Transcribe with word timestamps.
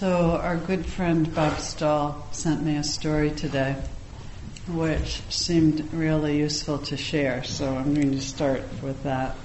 So, 0.00 0.40
our 0.42 0.56
good 0.56 0.86
friend 0.86 1.34
Bob 1.34 1.60
Stahl 1.60 2.26
sent 2.32 2.62
me 2.62 2.76
a 2.76 2.82
story 2.82 3.32
today, 3.32 3.76
which 4.66 5.20
seemed 5.28 5.92
really 5.92 6.38
useful 6.38 6.78
to 6.78 6.96
share. 6.96 7.44
So, 7.44 7.76
I'm 7.76 7.92
going 7.92 8.12
to 8.12 8.20
start 8.22 8.62
with 8.82 9.02
that. 9.02 9.36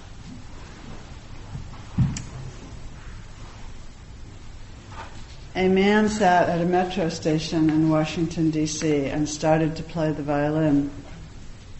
A 5.57 5.67
man 5.67 6.07
sat 6.07 6.47
at 6.47 6.61
a 6.61 6.65
metro 6.65 7.09
station 7.09 7.69
in 7.69 7.89
Washington, 7.89 8.49
D.C., 8.49 9.07
and 9.07 9.27
started 9.27 9.75
to 9.75 9.83
play 9.83 10.13
the 10.13 10.23
violin. 10.23 10.89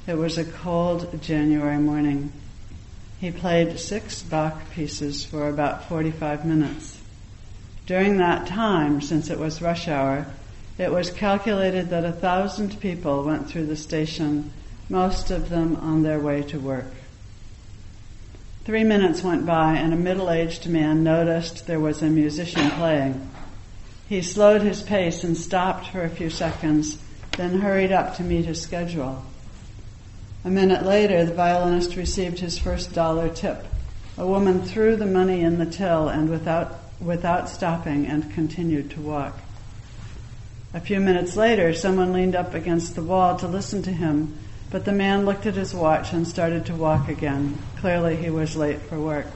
It 0.06 0.18
was 0.18 0.38
a 0.38 0.44
cold 0.44 1.22
January 1.22 1.78
morning. 1.78 2.34
He 3.22 3.32
played 3.32 3.80
six 3.80 4.22
Bach 4.22 4.70
pieces 4.72 5.24
for 5.24 5.48
about 5.48 5.88
45 5.88 6.46
minutes. 6.46 7.05
During 7.86 8.18
that 8.18 8.48
time, 8.48 9.02
since 9.02 9.30
it 9.30 9.40
was 9.40 9.62
rush 9.62 9.88
hour, 9.88 10.26
it 10.78 10.92
was 10.92 11.12
calculated 11.12 11.90
that 11.90 12.04
a 12.04 12.12
thousand 12.12 12.80
people 12.80 13.24
went 13.24 13.48
through 13.48 13.68
the 13.68 13.76
station, 13.76 14.52
most 14.90 15.32
of 15.32 15.50
them 15.50 15.76
on 15.78 16.04
their 16.04 16.20
way 16.20 16.42
to 16.44 16.60
work. 16.60 16.92
Three 18.66 18.84
minutes 18.84 19.24
went 19.24 19.46
by 19.46 19.74
and 19.74 19.94
a 19.94 19.98
middle-aged 19.98 20.68
man 20.68 21.04
noticed 21.04 21.68
there 21.68 21.80
was 21.80 22.02
a 22.02 22.10
musician 22.10 22.72
playing. 22.72 23.30
He 24.10 24.24
slowed 24.24 24.64
his 24.64 24.82
pace 24.82 25.24
and 25.24 25.38
stopped 25.38 25.90
for 25.90 26.04
a 26.04 26.10
few 26.10 26.32
seconds, 26.32 26.98
then 27.38 27.60
hurried 27.60 27.92
up 27.92 28.16
to 28.16 28.24
meet 28.24 28.46
his 28.46 28.62
schedule. 28.62 29.24
A 30.44 30.50
minute 30.50 30.84
later, 30.84 31.26
the 31.26 31.34
violinist 31.34 31.96
received 31.96 32.40
his 32.40 32.58
first 32.58 32.94
dollar 32.94 33.30
tip. 33.30 33.66
A 34.18 34.26
woman 34.26 34.64
threw 34.64 34.96
the 34.96 35.06
money 35.06 35.42
in 35.42 35.60
the 35.60 35.66
till 35.66 36.08
and 36.08 36.30
without, 36.30 36.80
without 37.00 37.50
stopping 37.50 38.06
and 38.06 38.34
continued 38.34 38.92
to 38.92 39.02
walk. 39.02 39.40
A 40.74 40.80
few 40.80 41.00
minutes 41.00 41.36
later, 41.36 41.74
someone 41.74 42.12
leaned 42.12 42.36
up 42.36 42.54
against 42.54 42.96
the 42.96 43.04
wall 43.04 43.38
to 43.38 43.48
listen 43.48 43.82
to 43.84 43.92
him, 43.92 44.38
but 44.70 44.84
the 44.84 44.92
man 44.92 45.26
looked 45.26 45.46
at 45.46 45.56
his 45.56 45.74
watch 45.74 46.12
and 46.12 46.28
started 46.28 46.66
to 46.66 46.76
walk 46.76 47.08
again. 47.08 47.58
Clearly, 47.78 48.18
he 48.18 48.30
was 48.30 48.58
late 48.58 48.82
for 48.82 49.00
work. 49.00 49.28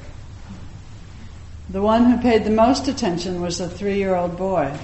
The 1.69 1.81
one 1.81 2.05
who 2.05 2.21
paid 2.21 2.43
the 2.43 2.49
most 2.49 2.87
attention 2.87 3.41
was 3.41 3.59
a 3.59 3.69
three 3.69 3.97
year 3.97 4.15
old 4.15 4.37
boy. 4.37 4.77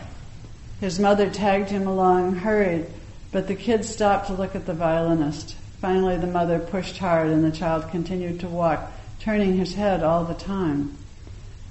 His 0.80 1.00
mother 1.00 1.30
tagged 1.30 1.70
him 1.70 1.88
along, 1.88 2.36
hurried, 2.36 2.86
but 3.32 3.48
the 3.48 3.56
kid 3.56 3.84
stopped 3.84 4.28
to 4.28 4.34
look 4.34 4.56
at 4.56 4.66
the 4.66 4.73
violinist. 4.73 5.56
Finally, 5.82 6.17
the 6.17 6.28
mother 6.28 6.60
pushed 6.60 7.00
hard 7.00 7.30
and 7.30 7.44
the 7.44 7.52
child 7.52 7.89
continued 7.89 8.39
to 8.39 8.48
walk, 8.48 8.92
turning 9.20 9.58
his 9.58 9.73
head 9.73 10.04
all 10.04 10.23
the 10.23 10.34
time. 10.36 10.95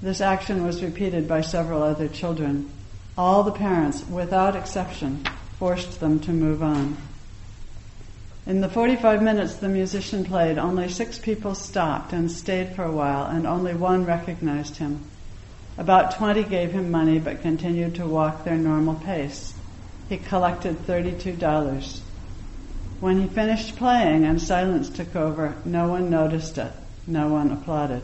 This 0.05 0.21
action 0.21 0.67
was 0.67 0.83
repeated 0.83 1.27
by 1.27 1.41
several 1.41 1.83
other 1.83 2.09
children. 2.09 2.71
All 3.17 3.43
the 3.43 3.53
parents, 3.53 4.07
without 4.07 4.55
exception, 4.55 5.25
forced 5.59 5.99
them 5.99 6.21
to 6.21 6.31
move 6.31 6.63
on. 6.63 6.99
In 8.45 8.61
the 8.61 8.69
45 8.69 9.23
minutes 9.23 9.55
the 9.55 9.69
musician 9.71 10.23
played, 10.23 10.59
only 10.59 10.91
six 10.91 11.19
people 11.19 11.55
stopped 11.55 12.13
and 12.13 12.31
stayed 12.31 12.77
for 12.77 12.85
a 12.85 12.93
while, 12.93 13.25
and 13.25 13.47
only 13.47 13.73
one 13.73 14.05
recognized 14.05 14.77
him. 14.77 15.01
About 15.79 16.17
20 16.17 16.43
gave 16.45 16.73
him 16.73 16.91
money 16.91 17.19
but 17.19 17.41
continued 17.41 17.95
to 17.95 18.07
walk 18.07 18.45
their 18.45 18.59
normal 18.59 18.97
pace. 18.97 19.55
He 20.11 20.19
collected 20.19 20.87
$32. 20.87 22.01
When 23.01 23.23
he 23.23 23.27
finished 23.29 23.77
playing 23.77 24.27
and 24.27 24.39
silence 24.39 24.91
took 24.91 25.17
over, 25.17 25.55
no 25.65 25.89
one 25.89 26.11
noticed 26.11 26.59
it. 26.59 26.73
No 27.07 27.29
one 27.29 27.51
applauded. 27.51 28.03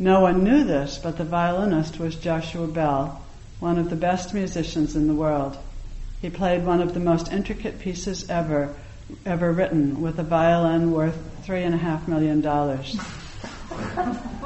No 0.00 0.20
one 0.20 0.42
knew 0.42 0.64
this, 0.64 0.96
but 0.96 1.18
the 1.18 1.24
violinist 1.24 2.00
was 2.00 2.16
Joshua 2.16 2.66
Bell, 2.66 3.22
one 3.58 3.78
of 3.78 3.90
the 3.90 3.96
best 3.96 4.32
musicians 4.32 4.96
in 4.96 5.06
the 5.06 5.14
world. 5.14 5.58
He 6.22 6.30
played 6.30 6.64
one 6.64 6.80
of 6.80 6.94
the 6.94 7.00
most 7.00 7.30
intricate 7.30 7.78
pieces 7.78 8.28
ever 8.30 8.74
ever 9.26 9.52
written 9.52 10.00
with 10.00 10.18
a 10.18 10.22
violin 10.22 10.92
worth 10.92 11.18
three 11.42 11.64
and 11.64 11.74
a 11.74 11.78
half 11.78 12.08
million 12.08 12.40
dollars. 12.40 12.96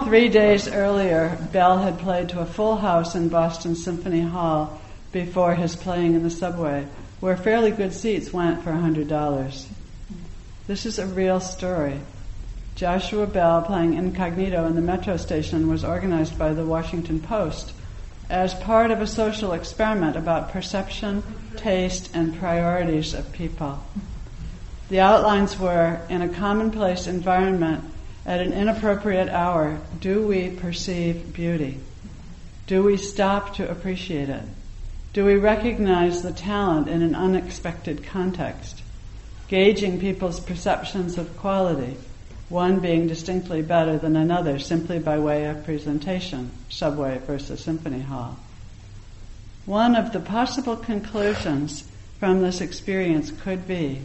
Three 0.02 0.28
days 0.28 0.66
earlier, 0.66 1.38
Bell 1.52 1.78
had 1.78 2.00
played 2.00 2.30
to 2.30 2.40
a 2.40 2.46
full 2.46 2.76
house 2.76 3.14
in 3.14 3.28
Boston 3.28 3.76
Symphony 3.76 4.22
Hall 4.22 4.80
before 5.12 5.54
his 5.54 5.76
playing 5.76 6.14
in 6.14 6.24
the 6.24 6.30
subway, 6.30 6.86
where 7.20 7.36
fairly 7.36 7.70
good 7.70 7.92
seats 7.92 8.32
went 8.32 8.64
for 8.64 8.70
a 8.70 8.80
hundred 8.80 9.06
dollars. 9.06 9.68
This 10.66 10.84
is 10.84 10.98
a 10.98 11.06
real 11.06 11.38
story. 11.38 12.00
Joshua 12.76 13.26
Bell 13.26 13.62
playing 13.62 13.94
incognito 13.94 14.66
in 14.66 14.74
the 14.74 14.80
metro 14.80 15.16
station 15.16 15.68
was 15.68 15.84
organized 15.84 16.36
by 16.36 16.52
the 16.52 16.66
Washington 16.66 17.20
Post 17.20 17.72
as 18.28 18.54
part 18.54 18.90
of 18.90 19.00
a 19.00 19.06
social 19.06 19.52
experiment 19.52 20.16
about 20.16 20.50
perception, 20.50 21.22
taste, 21.56 22.10
and 22.14 22.36
priorities 22.36 23.14
of 23.14 23.32
people. 23.32 23.80
The 24.88 25.00
outlines 25.00 25.58
were 25.58 26.00
in 26.08 26.20
a 26.20 26.28
commonplace 26.28 27.06
environment 27.06 27.84
at 28.26 28.40
an 28.40 28.52
inappropriate 28.52 29.28
hour, 29.28 29.80
do 30.00 30.26
we 30.26 30.50
perceive 30.50 31.32
beauty? 31.32 31.78
Do 32.66 32.82
we 32.82 32.96
stop 32.96 33.54
to 33.56 33.70
appreciate 33.70 34.30
it? 34.30 34.42
Do 35.12 35.24
we 35.24 35.36
recognize 35.36 36.22
the 36.22 36.32
talent 36.32 36.88
in 36.88 37.02
an 37.02 37.14
unexpected 37.14 38.04
context? 38.04 38.82
Gauging 39.46 40.00
people's 40.00 40.40
perceptions 40.40 41.18
of 41.18 41.36
quality, 41.36 41.96
one 42.48 42.80
being 42.80 43.06
distinctly 43.06 43.62
better 43.62 43.98
than 43.98 44.16
another 44.16 44.58
simply 44.58 44.98
by 44.98 45.18
way 45.18 45.46
of 45.46 45.64
presentation, 45.64 46.50
subway 46.68 47.18
versus 47.26 47.62
symphony 47.62 48.00
hall. 48.00 48.38
One 49.66 49.96
of 49.96 50.12
the 50.12 50.20
possible 50.20 50.76
conclusions 50.76 51.84
from 52.20 52.42
this 52.42 52.60
experience 52.60 53.30
could 53.30 53.66
be 53.66 54.02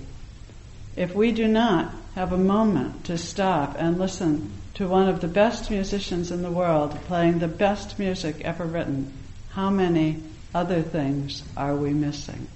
if 0.96 1.14
we 1.14 1.32
do 1.32 1.48
not 1.48 1.94
have 2.16 2.32
a 2.32 2.38
moment 2.38 3.06
to 3.06 3.18
stop 3.18 3.76
and 3.78 4.00
listen 4.00 4.52
to 4.74 4.88
one 4.88 5.08
of 5.08 5.22
the 5.22 5.28
best 5.28 5.70
musicians 5.70 6.32
in 6.32 6.42
the 6.42 6.52
world 6.52 6.92
playing 7.06 7.40
the 7.40 7.48
best 7.48 8.00
music 8.00 8.42
ever 8.42 8.66
written, 8.66 9.12
how 9.52 9.70
many 9.70 10.22
other 10.54 10.82
things 10.82 11.44
are 11.56 11.76
we 11.76 11.92
missing? 11.92 12.48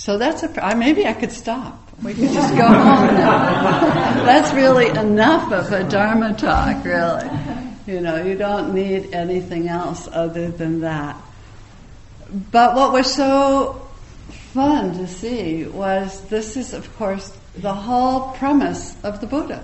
So 0.00 0.16
that's 0.16 0.42
a. 0.42 0.74
Maybe 0.76 1.06
I 1.06 1.12
could 1.12 1.30
stop. 1.30 1.90
We 2.02 2.14
could 2.14 2.30
just 2.30 2.56
go 2.56 2.66
home 2.66 2.74
now. 3.16 4.24
that's 4.24 4.50
really 4.54 4.88
enough 4.88 5.52
of 5.52 5.70
a 5.70 5.84
Dharma 5.84 6.32
talk, 6.32 6.82
really. 6.86 7.28
You 7.86 8.00
know, 8.00 8.16
you 8.24 8.34
don't 8.34 8.74
need 8.74 9.12
anything 9.12 9.68
else 9.68 10.08
other 10.10 10.50
than 10.50 10.80
that. 10.80 11.20
But 12.50 12.76
what 12.76 12.92
was 12.92 13.12
so 13.14 13.86
fun 14.54 14.94
to 14.94 15.06
see 15.06 15.64
was 15.66 16.22
this 16.28 16.56
is, 16.56 16.72
of 16.72 16.96
course, 16.96 17.36
the 17.54 17.74
whole 17.74 18.32
premise 18.32 18.96
of 19.04 19.20
the 19.20 19.26
Buddha 19.26 19.62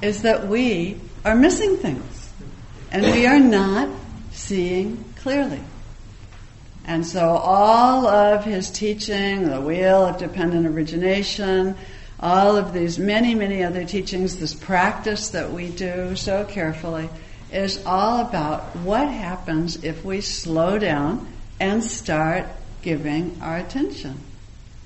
is 0.00 0.22
that 0.22 0.46
we 0.46 1.00
are 1.24 1.34
missing 1.34 1.76
things 1.76 2.32
and 2.92 3.02
we 3.02 3.26
are 3.26 3.40
not 3.40 3.88
seeing 4.30 5.04
clearly. 5.16 5.60
And 6.84 7.06
so 7.06 7.20
all 7.20 8.06
of 8.06 8.44
his 8.44 8.70
teaching, 8.70 9.48
the 9.48 9.60
wheel 9.60 10.04
of 10.04 10.18
dependent 10.18 10.66
origination, 10.66 11.76
all 12.18 12.56
of 12.56 12.72
these 12.72 12.98
many, 12.98 13.34
many 13.34 13.62
other 13.62 13.84
teachings, 13.84 14.36
this 14.36 14.54
practice 14.54 15.30
that 15.30 15.52
we 15.52 15.68
do 15.68 16.16
so 16.16 16.44
carefully, 16.44 17.08
is 17.52 17.84
all 17.84 18.20
about 18.20 18.74
what 18.76 19.08
happens 19.08 19.84
if 19.84 20.04
we 20.04 20.20
slow 20.20 20.78
down 20.78 21.32
and 21.60 21.84
start 21.84 22.46
giving 22.82 23.38
our 23.42 23.58
attention. 23.58 24.18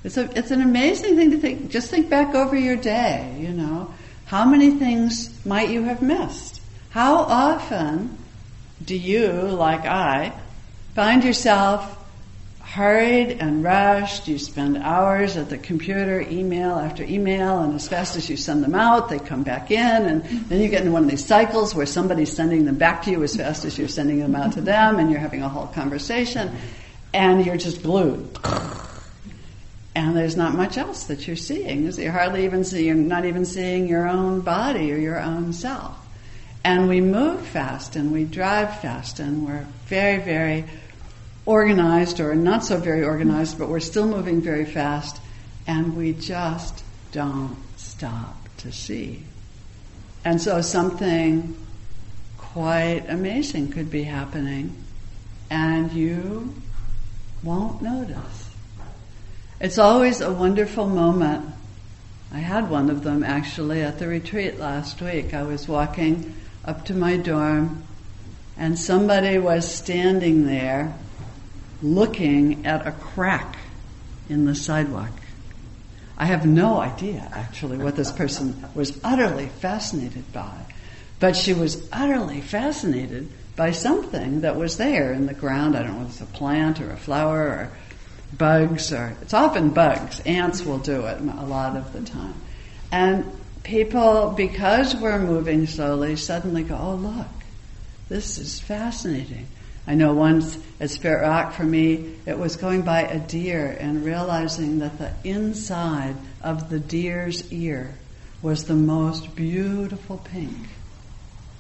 It's, 0.05 0.17
a, 0.17 0.31
it's 0.39 0.51
an 0.51 0.63
amazing 0.63 1.17
thing 1.17 1.31
to 1.31 1.39
think. 1.39 1.71
Just 1.71 1.91
think 1.91 2.09
back 2.09 2.35
over 2.35 2.57
your 2.57 2.77
day, 2.77 3.37
you 3.41 3.49
know. 3.49 3.93
How 4.27 4.45
many 4.45 4.73
things 4.73 5.45
might 5.47 5.71
you 5.71 5.85
have 5.85 6.03
missed? 6.03 6.61
How 6.91 7.17
often 7.17 8.17
do 8.85 8.97
you, 8.97 9.31
like 9.33 9.85
I, 9.85 10.33
find 10.97 11.23
yourself 11.23 11.95
hurried 12.61 13.33
and 13.39 13.63
rushed. 13.63 14.27
You 14.29 14.39
spend 14.39 14.79
hours 14.79 15.37
at 15.37 15.51
the 15.51 15.59
computer, 15.59 16.23
email 16.23 16.77
after 16.77 17.05
email, 17.05 17.59
and 17.59 17.75
as 17.75 17.87
fast 17.87 18.17
as 18.17 18.31
you 18.31 18.39
send 18.39 18.65
them 18.65 18.75
out, 18.75 19.11
they 19.11 19.19
come 19.19 19.43
back 19.43 19.71
in, 19.71 20.07
and 20.07 20.25
then 20.49 20.63
you 20.63 20.69
get 20.69 20.81
into 20.81 20.93
one 20.93 21.05
of 21.05 21.11
these 21.11 21.25
cycles 21.25 21.75
where 21.75 21.85
somebody's 21.85 22.35
sending 22.35 22.65
them 22.65 22.79
back 22.79 23.03
to 23.03 23.11
you 23.11 23.23
as 23.23 23.37
fast 23.37 23.67
as 23.67 23.77
you're 23.77 23.89
sending 23.89 24.21
them 24.21 24.35
out 24.35 24.55
to 24.55 24.63
them, 24.63 24.99
and 24.99 25.11
you're 25.11 25.21
having 25.21 25.43
a 25.43 25.49
whole 25.51 25.67
conversation, 25.67 26.51
and 27.13 27.45
you're 27.45 27.59
just 27.59 27.83
glued. 27.83 28.39
And 29.95 30.17
there's 30.17 30.37
not 30.37 30.55
much 30.55 30.79
else 30.79 31.05
that 31.05 31.27
you're 31.27 31.37
seeing. 31.37 31.85
You're 31.85 32.11
hardly 32.11 32.47
even 32.47 32.65
seeing, 32.65 32.87
you're 32.87 32.95
not 32.95 33.27
even 33.27 33.45
seeing 33.45 33.87
your 33.87 34.09
own 34.09 34.41
body 34.41 34.91
or 34.95 34.97
your 34.97 35.21
own 35.21 35.53
self. 35.53 35.95
And 36.65 36.89
we 36.89 37.01
move 37.01 37.47
fast 37.47 37.97
and 37.97 38.13
we 38.13 38.25
drive 38.25 38.81
fast 38.81 39.21
and 39.21 39.47
we're 39.47 39.65
very, 39.87 40.21
very 40.21 40.65
organized 41.47 42.19
or 42.19 42.35
not 42.35 42.65
so 42.65 42.77
very 42.77 43.05
organized, 43.05 43.59
but 43.59 43.69
we're 43.69 43.81
still 43.81 44.07
moving 44.07 44.41
very 44.41 44.65
fast, 44.65 45.21
and 45.67 45.97
we 45.97 46.13
just 46.13 46.83
don't 47.13 47.57
stop 47.77 48.37
to 48.59 48.73
see. 48.73 49.23
And 50.25 50.43
so 50.43 50.61
something 50.61 51.57
quite 52.37 53.05
amazing 53.09 53.71
could 53.71 53.91
be 53.91 54.03
happening, 54.03 54.77
and 55.49 55.93
you 55.93 56.53
won't 57.43 57.81
notice. 57.81 58.51
It's 59.61 59.79
always 59.79 60.21
a 60.21 60.33
wonderful 60.33 60.87
moment. 60.87 61.47
I 62.33 62.39
had 62.39 62.69
one 62.69 62.91
of 62.91 63.05
them 63.05 63.23
actually 63.23 63.83
at 63.83 64.01
the 64.01 64.09
retreat 64.09 64.59
last 64.59 65.01
week. 65.01 65.33
I 65.33 65.45
was 65.45 65.69
walking 65.69 66.35
up 66.65 66.85
to 66.87 66.95
my 66.95 67.17
dorm, 67.17 67.85
and 68.59 68.77
somebody 68.77 69.39
was 69.39 69.73
standing 69.73 70.47
there 70.47 70.93
looking 71.95 72.67
at 72.67 72.87
a 72.87 72.93
crack 72.93 73.57
in 74.29 74.45
the 74.45 74.55
sidewalk. 74.55 75.13
I 76.19 76.27
have 76.27 76.47
no 76.47 76.81
idea 76.81 77.29
actually 77.33 77.79
what 77.79 77.97
this 77.97 78.11
person 78.11 78.65
was 78.75 78.99
utterly 79.05 79.47
fascinated 79.47 80.33
by, 80.33 80.67
but 81.21 81.37
she 81.37 81.53
was 81.53 81.89
utterly 81.93 82.41
fascinated 82.41 83.29
by 83.55 83.71
something 83.71 84.41
that 84.41 84.57
was 84.57 84.77
there 84.77 85.13
in 85.13 85.27
the 85.27 85.35
ground. 85.35 85.77
I 85.77 85.83
don't 85.83 85.99
know 85.99 86.05
if 86.05 86.11
it's 86.11 86.21
a 86.21 86.27
plant 86.27 86.81
or 86.81 86.91
a 86.91 86.97
flower 86.97 87.41
or 87.41 87.73
bugs 88.37 88.93
or 88.93 89.17
it's 89.23 89.35
often 89.35 89.71
bugs. 89.71 90.21
Ants 90.21 90.65
will 90.65 90.79
do 90.79 91.07
it 91.07 91.21
a 91.21 91.45
lot 91.45 91.77
of 91.77 91.93
the 91.93 92.03
time. 92.03 92.35
And 92.91 93.25
people, 93.63 94.33
because 94.37 94.97
we're 94.97 95.19
moving 95.19 95.67
slowly, 95.67 96.17
suddenly 96.17 96.63
go, 96.63 96.79
oh 96.81 96.95
look, 96.95 97.27
this 98.09 98.39
is 98.39 98.61
fascinating. 98.61 99.49
I 99.87 99.95
know 99.95 100.15
once 100.15 100.59
at 100.81 100.91
Spirit 100.91 101.23
Rock 101.23 101.53
for 101.53 101.63
me, 101.63 102.17
it 102.27 102.39
was 102.39 102.57
going 102.57 102.83
by 102.83 103.03
a 103.03 103.21
deer 103.21 103.77
and 103.79 104.05
realizing 104.05 104.81
that 104.81 104.99
the 104.99 105.13
inside 105.23 106.17
of 106.43 106.69
the 106.71 106.81
deer's 106.81 107.53
ear 107.53 107.95
was 108.43 108.65
the 108.65 108.75
most 108.75 109.37
beautiful 109.37 110.19
pink. 110.19 110.57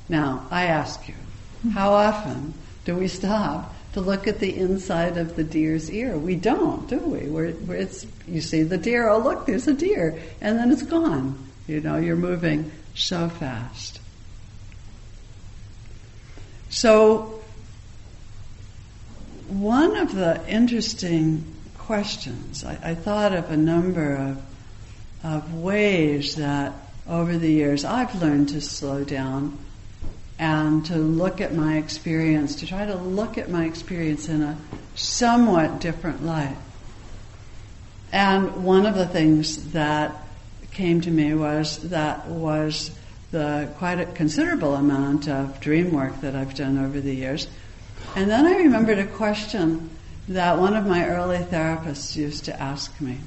Now, 0.08 0.46
I 0.50 0.64
ask 0.66 1.08
you, 1.08 1.14
how 1.72 1.92
often 1.92 2.54
do 2.84 2.96
we 2.96 3.08
stop 3.08 3.74
to 3.92 4.00
look 4.00 4.26
at 4.26 4.40
the 4.40 4.56
inside 4.56 5.16
of 5.16 5.36
the 5.36 5.44
deer's 5.44 5.90
ear? 5.90 6.18
We 6.18 6.34
don't, 6.34 6.88
do 6.88 6.98
we? 6.98 7.28
We're, 7.28 7.52
we're, 7.52 7.76
it's, 7.76 8.06
you 8.26 8.40
see 8.40 8.62
the 8.62 8.76
deer, 8.76 9.08
oh 9.08 9.18
look, 9.18 9.46
there's 9.46 9.68
a 9.68 9.74
deer, 9.74 10.18
and 10.40 10.58
then 10.58 10.70
it's 10.70 10.82
gone. 10.82 11.38
You 11.66 11.80
know, 11.80 11.96
you're 11.96 12.16
moving 12.16 12.70
so 12.94 13.28
fast. 13.28 14.00
So 16.68 17.42
one 19.48 19.96
of 19.96 20.14
the 20.14 20.40
interesting 20.48 21.44
questions, 21.78 22.64
I, 22.64 22.78
I, 22.82 22.94
thought 22.94 23.32
of 23.32 23.50
a 23.50 23.56
number 23.56 24.16
of, 24.16 24.42
of 25.22 25.54
ways 25.54 26.34
that 26.36 26.72
over 27.08 27.38
the 27.38 27.50
years 27.50 27.84
I've 27.84 28.20
learned 28.20 28.48
to 28.50 28.60
slow 28.60 29.04
down 29.04 29.56
and 30.38 30.84
to 30.86 30.96
look 30.96 31.40
at 31.40 31.54
my 31.54 31.76
experience, 31.76 32.56
to 32.56 32.66
try 32.66 32.86
to 32.86 32.96
look 32.96 33.38
at 33.38 33.48
my 33.48 33.64
experience 33.64 34.28
in 34.28 34.42
a 34.42 34.58
somewhat 34.94 35.80
different 35.80 36.24
light. 36.24 36.56
And 38.12 38.64
one 38.64 38.84
of 38.86 38.94
the 38.94 39.06
things 39.06 39.72
that 39.72 40.26
came 40.72 41.00
to 41.02 41.10
me 41.10 41.34
was 41.34 41.78
that 41.88 42.26
was 42.26 42.90
the 43.30 43.68
quite 43.78 44.00
a 44.00 44.06
considerable 44.06 44.74
amount 44.74 45.28
of 45.28 45.60
dream 45.60 45.92
work 45.92 46.20
that 46.20 46.34
I've 46.34 46.54
done 46.54 46.78
over 46.78 47.00
the 47.00 47.14
years 47.14 47.48
and 48.16 48.30
then 48.30 48.46
I 48.46 48.56
remembered 48.56 48.98
a 48.98 49.06
question 49.06 49.90
that 50.28 50.58
one 50.58 50.74
of 50.74 50.86
my 50.86 51.06
early 51.06 51.38
therapists 51.38 52.16
used 52.16 52.46
to 52.46 52.60
ask 52.60 53.00
me. 53.00 53.18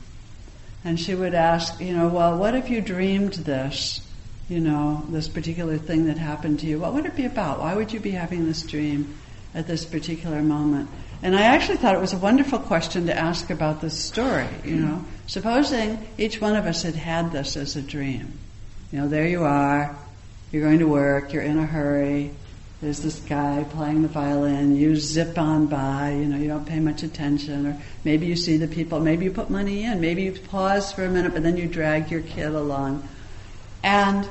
And 0.84 1.00
she 1.00 1.14
would 1.14 1.34
ask, 1.34 1.80
you 1.80 1.96
know, 1.96 2.08
well, 2.08 2.38
what 2.38 2.56
if 2.56 2.70
you 2.70 2.82
dreamed 2.82 3.34
this, 3.34 4.02
you 4.50 4.60
know, 4.60 5.06
this 5.10 5.28
particular 5.28 5.78
thing 5.78 6.06
that 6.08 6.18
happened 6.18 6.60
to 6.62 6.66
you? 6.66 6.80
What 6.80 6.94
would 6.94 7.06
it 7.06 7.16
be 7.16 7.26
about? 7.26 7.60
Why 7.60 7.76
would 7.76 7.94
you 7.94 8.00
be 8.00 8.12
having 8.12 8.46
this 8.46 8.64
dream 8.64 9.16
at 9.54 9.68
this 9.68 9.86
particular 9.86 10.42
moment? 10.42 10.90
And 11.22 11.36
I 11.36 11.44
actually 11.44 11.78
thought 11.78 11.96
it 11.96 12.02
was 12.02 12.14
a 12.14 12.18
wonderful 12.18 12.60
question 12.60 13.06
to 13.08 13.16
ask 13.16 13.50
about 13.50 13.82
this 13.82 13.98
story, 13.98 14.48
you 14.64 14.78
know. 14.78 15.06
Supposing 15.28 16.08
each 16.18 16.42
one 16.42 16.56
of 16.56 16.66
us 16.66 16.84
had 16.84 16.96
had 16.96 17.32
this 17.32 17.58
as 17.58 17.76
a 17.76 17.82
dream. 17.82 18.40
You 18.92 19.00
know, 19.00 19.08
there 19.08 19.28
you 19.28 19.44
are, 19.44 19.96
you're 20.52 20.64
going 20.64 20.80
to 20.80 20.88
work, 20.88 21.34
you're 21.34 21.44
in 21.44 21.60
a 21.60 21.66
hurry, 21.66 22.32
there's 22.82 23.02
this 23.02 23.20
guy 23.20 23.66
playing 23.72 24.04
the 24.04 24.08
violin, 24.08 24.76
you 24.76 24.96
zip 24.96 25.38
on 25.38 25.68
by, 25.68 26.12
you 26.12 26.26
know, 26.26 26.38
you 26.38 26.48
don't 26.48 26.66
pay 26.66 26.80
much 26.80 27.04
attention, 27.04 27.68
or 27.68 27.82
maybe 28.06 28.26
you 28.26 28.38
see 28.38 28.56
the 28.56 28.68
people, 28.68 29.02
maybe 29.02 29.26
you 29.26 29.32
put 29.32 29.50
money 29.50 29.84
in, 29.84 30.00
maybe 30.00 30.24
you 30.24 30.32
pause 30.32 30.94
for 30.94 31.04
a 31.04 31.10
minute, 31.10 31.34
but 31.34 31.44
then 31.44 31.58
you 31.58 31.68
drag 31.68 32.10
your 32.10 32.22
kid 32.22 32.54
along. 32.54 33.08
And 33.84 34.30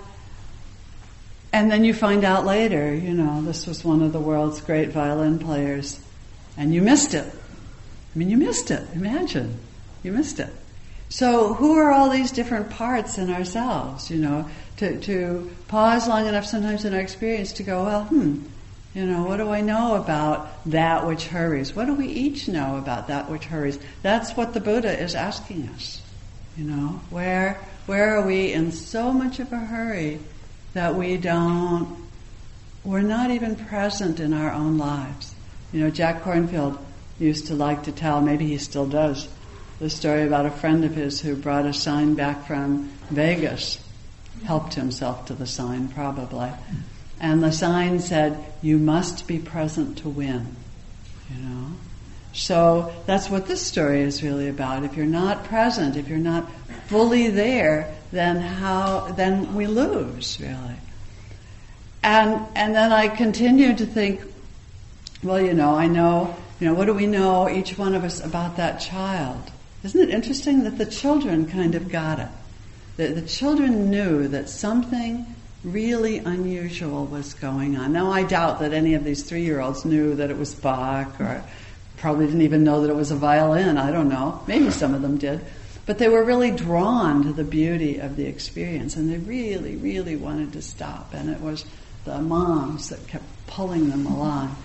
and 1.50 1.70
then 1.70 1.82
you 1.82 1.94
find 1.94 2.24
out 2.24 2.44
later, 2.44 2.94
you 2.94 3.14
know, 3.14 3.40
this 3.40 3.66
was 3.66 3.82
one 3.82 4.02
of 4.02 4.12
the 4.12 4.20
world's 4.20 4.60
great 4.60 4.90
violin 4.90 5.38
players, 5.38 5.98
and 6.56 6.74
you 6.74 6.82
missed 6.82 7.14
it. 7.14 7.26
I 7.26 8.18
mean, 8.18 8.28
you 8.28 8.36
missed 8.36 8.70
it. 8.70 8.82
Imagine. 8.94 9.58
You 10.02 10.12
missed 10.12 10.40
it. 10.40 10.50
So, 11.10 11.54
who 11.54 11.74
are 11.78 11.90
all 11.90 12.10
these 12.10 12.32
different 12.32 12.70
parts 12.70 13.16
in 13.18 13.30
ourselves, 13.30 14.10
you 14.10 14.18
know? 14.18 14.48
to, 14.78 14.98
to 15.00 15.50
pause 15.66 16.08
long 16.08 16.26
enough 16.26 16.46
sometimes 16.46 16.84
in 16.84 16.94
our 16.94 17.00
experience 17.00 17.52
to 17.54 17.62
go, 17.62 17.84
well, 17.84 18.04
hmm, 18.04 18.42
you 18.94 19.04
know, 19.04 19.24
what 19.24 19.36
do 19.36 19.50
I 19.50 19.60
know 19.60 19.96
about 19.96 20.48
that 20.66 21.06
which 21.06 21.26
hurries? 21.26 21.74
What 21.74 21.86
do 21.86 21.94
we 21.94 22.06
each 22.06 22.48
know 22.48 22.76
about 22.76 23.08
that 23.08 23.30
which 23.30 23.44
hurries? 23.44 23.78
That's 24.02 24.32
what 24.36 24.54
the 24.54 24.60
Buddha 24.60 24.98
is 24.98 25.14
asking 25.14 25.68
us. 25.74 26.00
You 26.56 26.64
know, 26.64 27.00
where 27.10 27.60
where 27.86 28.16
are 28.16 28.26
we 28.26 28.52
in 28.52 28.72
so 28.72 29.12
much 29.12 29.38
of 29.38 29.52
a 29.52 29.58
hurry 29.58 30.18
that 30.74 30.96
we 30.96 31.16
don't 31.16 31.96
we're 32.84 33.00
not 33.00 33.30
even 33.30 33.54
present 33.54 34.18
in 34.18 34.32
our 34.32 34.50
own 34.50 34.78
lives. 34.78 35.34
You 35.72 35.80
know, 35.80 35.90
Jack 35.90 36.22
Kornfield 36.22 36.78
used 37.18 37.48
to 37.48 37.54
like 37.54 37.84
to 37.84 37.92
tell, 37.92 38.20
maybe 38.20 38.46
he 38.46 38.58
still 38.58 38.86
does, 38.86 39.28
the 39.80 39.90
story 39.90 40.26
about 40.26 40.46
a 40.46 40.50
friend 40.50 40.84
of 40.84 40.94
his 40.94 41.20
who 41.20 41.36
brought 41.36 41.66
a 41.66 41.72
sign 41.72 42.14
back 42.14 42.46
from 42.46 42.90
Vegas 43.10 43.78
helped 44.44 44.74
himself 44.74 45.26
to 45.26 45.34
the 45.34 45.46
sign 45.46 45.88
probably. 45.88 46.50
And 47.20 47.42
the 47.42 47.52
sign 47.52 48.00
said, 48.00 48.44
you 48.62 48.78
must 48.78 49.26
be 49.26 49.38
present 49.38 49.98
to 49.98 50.08
win. 50.08 50.56
You 51.30 51.42
know? 51.42 51.66
So 52.32 52.92
that's 53.06 53.28
what 53.28 53.46
this 53.46 53.60
story 53.64 54.02
is 54.02 54.22
really 54.22 54.48
about. 54.48 54.84
If 54.84 54.96
you're 54.96 55.06
not 55.06 55.44
present, 55.44 55.96
if 55.96 56.08
you're 56.08 56.18
not 56.18 56.48
fully 56.86 57.28
there, 57.28 57.94
then 58.12 58.40
how, 58.40 59.12
then 59.12 59.54
we 59.54 59.66
lose, 59.66 60.38
really. 60.40 60.76
And, 62.02 62.46
and 62.54 62.74
then 62.74 62.92
I 62.92 63.08
continued 63.08 63.78
to 63.78 63.86
think, 63.86 64.20
well, 65.22 65.40
you 65.40 65.52
know, 65.52 65.74
I 65.74 65.88
know, 65.88 66.36
you 66.60 66.68
know, 66.68 66.74
what 66.74 66.86
do 66.86 66.94
we 66.94 67.06
know, 67.06 67.48
each 67.48 67.76
one 67.76 67.94
of 67.94 68.04
us, 68.04 68.24
about 68.24 68.56
that 68.56 68.78
child? 68.78 69.50
Isn't 69.82 70.00
it 70.00 70.10
interesting 70.10 70.64
that 70.64 70.78
the 70.78 70.86
children 70.86 71.46
kind 71.46 71.74
of 71.74 71.88
got 71.88 72.18
it? 72.18 72.28
The, 72.96 73.20
the 73.20 73.28
children 73.28 73.90
knew 73.90 74.28
that 74.28 74.48
something 74.48 75.26
really 75.64 76.18
unusual 76.18 77.06
was 77.06 77.34
going 77.34 77.76
on. 77.76 77.92
Now, 77.92 78.10
I 78.10 78.22
doubt 78.22 78.60
that 78.60 78.72
any 78.72 78.94
of 78.94 79.04
these 79.04 79.22
three 79.22 79.42
year 79.42 79.60
olds 79.60 79.84
knew 79.84 80.14
that 80.16 80.30
it 80.30 80.38
was 80.38 80.54
Bach 80.54 81.20
or 81.20 81.42
probably 81.96 82.26
didn't 82.26 82.42
even 82.42 82.64
know 82.64 82.82
that 82.82 82.90
it 82.90 82.96
was 82.96 83.10
a 83.10 83.16
violin. 83.16 83.76
I 83.76 83.90
don't 83.90 84.08
know. 84.08 84.42
Maybe 84.46 84.70
some 84.70 84.94
of 84.94 85.02
them 85.02 85.18
did. 85.18 85.40
But 85.86 85.98
they 85.98 86.08
were 86.08 86.22
really 86.22 86.50
drawn 86.50 87.22
to 87.22 87.32
the 87.32 87.44
beauty 87.44 87.98
of 87.98 88.16
the 88.16 88.26
experience 88.26 88.96
and 88.96 89.10
they 89.10 89.18
really, 89.18 89.76
really 89.76 90.16
wanted 90.16 90.52
to 90.52 90.62
stop. 90.62 91.14
And 91.14 91.30
it 91.30 91.40
was 91.40 91.64
the 92.04 92.20
moms 92.20 92.90
that 92.90 93.06
kept 93.08 93.24
pulling 93.46 93.90
them 93.90 94.06
along. 94.06 94.56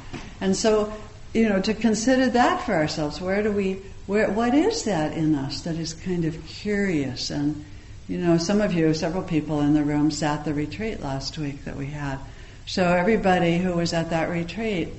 And 0.42 0.56
so, 0.56 0.94
you 1.34 1.50
know, 1.50 1.62
to 1.62 1.74
consider 1.74 2.30
that 2.30 2.66
for 2.66 2.74
ourselves, 2.74 3.22
where 3.22 3.42
do 3.42 3.52
we, 3.52 3.82
where, 4.08 4.30
what 4.30 4.54
is 4.54 4.84
that 4.84 5.14
in 5.14 5.36
us 5.36 5.62
that 5.62 5.76
is 5.76 5.94
kind 5.94 6.26
of 6.26 6.46
curious 6.46 7.30
and 7.30 7.64
you 8.08 8.18
know, 8.18 8.38
some 8.38 8.60
of 8.60 8.74
you, 8.74 8.94
several 8.94 9.24
people 9.24 9.62
in 9.62 9.74
the 9.74 9.84
room 9.84 10.12
sat 10.12 10.44
the 10.44 10.54
retreat 10.54 11.00
last 11.00 11.38
week 11.38 11.64
that 11.66 11.78
we 11.78 11.86
had. 11.86 12.20
So 12.66 12.84
everybody 12.86 13.58
who 13.58 13.74
was 13.74 13.94
at 13.94 14.10
that 14.10 14.30
retreat 14.30 14.90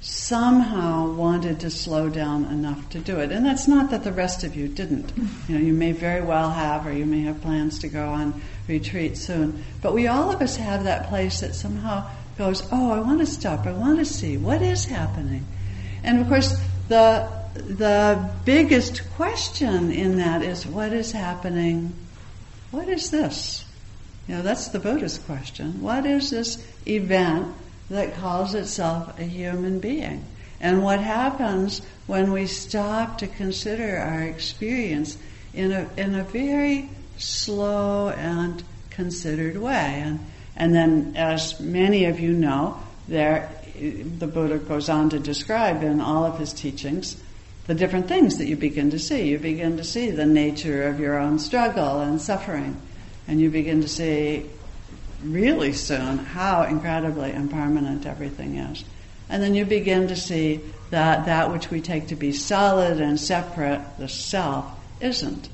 somehow 0.00 1.10
wanted 1.12 1.60
to 1.60 1.70
slow 1.70 2.08
down 2.08 2.44
enough 2.44 2.88
to 2.90 3.00
do 3.00 3.18
it. 3.18 3.32
And 3.32 3.44
that's 3.44 3.66
not 3.66 3.90
that 3.90 4.04
the 4.04 4.12
rest 4.12 4.44
of 4.44 4.54
you 4.54 4.68
didn't. 4.68 5.12
You 5.48 5.58
know, 5.58 5.64
you 5.64 5.72
may 5.72 5.90
very 5.92 6.20
well 6.20 6.50
have, 6.50 6.86
or 6.86 6.92
you 6.92 7.06
may 7.06 7.22
have 7.22 7.40
plans 7.42 7.80
to 7.80 7.88
go 7.88 8.08
on 8.08 8.40
retreat 8.68 9.16
soon. 9.16 9.64
But 9.82 9.94
we 9.94 10.06
all 10.06 10.30
of 10.30 10.40
us 10.40 10.56
have 10.56 10.84
that 10.84 11.08
place 11.08 11.40
that 11.40 11.54
somehow 11.54 12.08
goes, 12.38 12.62
oh, 12.70 12.92
I 12.92 13.00
want 13.00 13.18
to 13.20 13.26
stop. 13.26 13.66
I 13.66 13.72
want 13.72 13.98
to 13.98 14.04
see 14.04 14.36
what 14.36 14.62
is 14.62 14.84
happening. 14.84 15.44
And 16.04 16.20
of 16.20 16.28
course, 16.28 16.60
the 16.88 17.28
the 17.56 18.30
biggest 18.44 19.08
question 19.16 19.90
in 19.90 20.18
that 20.18 20.42
is 20.42 20.66
what 20.66 20.92
is 20.92 21.12
happening 21.12 21.94
what 22.70 22.88
is 22.88 23.10
this? 23.10 23.64
You 24.28 24.36
know, 24.36 24.42
that's 24.42 24.68
the 24.68 24.78
Buddhist 24.78 25.24
question. 25.24 25.80
What 25.80 26.04
is 26.04 26.30
this 26.30 26.62
event 26.86 27.54
that 27.88 28.16
calls 28.16 28.54
itself 28.54 29.18
a 29.18 29.22
human 29.22 29.78
being? 29.78 30.24
And 30.60 30.82
what 30.82 31.00
happens 31.00 31.80
when 32.06 32.32
we 32.32 32.46
stop 32.46 33.18
to 33.18 33.26
consider 33.26 33.96
our 33.98 34.22
experience 34.22 35.16
in 35.54 35.70
a, 35.72 35.88
in 35.96 36.14
a 36.14 36.24
very 36.24 36.90
slow 37.18 38.10
and 38.10 38.62
considered 38.90 39.56
way? 39.56 40.02
And, 40.04 40.20
And 40.56 40.74
then, 40.74 41.14
as 41.16 41.60
many 41.60 42.06
of 42.06 42.18
you 42.18 42.32
know, 42.32 42.78
there 43.06 43.50
the 43.74 44.26
Buddha 44.26 44.58
goes 44.58 44.88
on 44.88 45.10
to 45.10 45.18
describe 45.18 45.82
in 45.82 46.00
all 46.00 46.24
of 46.24 46.38
his 46.38 46.54
teachings 46.54 47.16
the 47.66 47.74
different 47.74 48.08
things 48.08 48.38
that 48.38 48.46
you 48.46 48.56
begin 48.56 48.90
to 48.90 48.98
see. 48.98 49.28
You 49.28 49.38
begin 49.38 49.76
to 49.76 49.84
see 49.84 50.10
the 50.10 50.26
nature 50.26 50.88
of 50.88 51.00
your 51.00 51.18
own 51.18 51.38
struggle 51.38 52.00
and 52.00 52.20
suffering, 52.20 52.80
and 53.26 53.40
you 53.40 53.50
begin 53.50 53.80
to 53.82 53.88
see 53.88 54.48
really 55.24 55.72
soon 55.72 56.18
how 56.18 56.62
incredibly 56.62 57.32
impermanent 57.32 58.06
everything 58.06 58.56
is. 58.58 58.84
And 59.28 59.42
then 59.42 59.54
you 59.54 59.64
begin 59.64 60.08
to 60.08 60.16
see 60.16 60.60
that 60.90 61.26
that 61.26 61.52
which 61.52 61.70
we 61.70 61.80
take 61.80 62.08
to 62.08 62.16
be 62.16 62.32
solid 62.32 63.00
and 63.00 63.18
separate, 63.18 63.82
the 63.98 64.08
self, 64.08 64.66
isn't. 65.00 65.48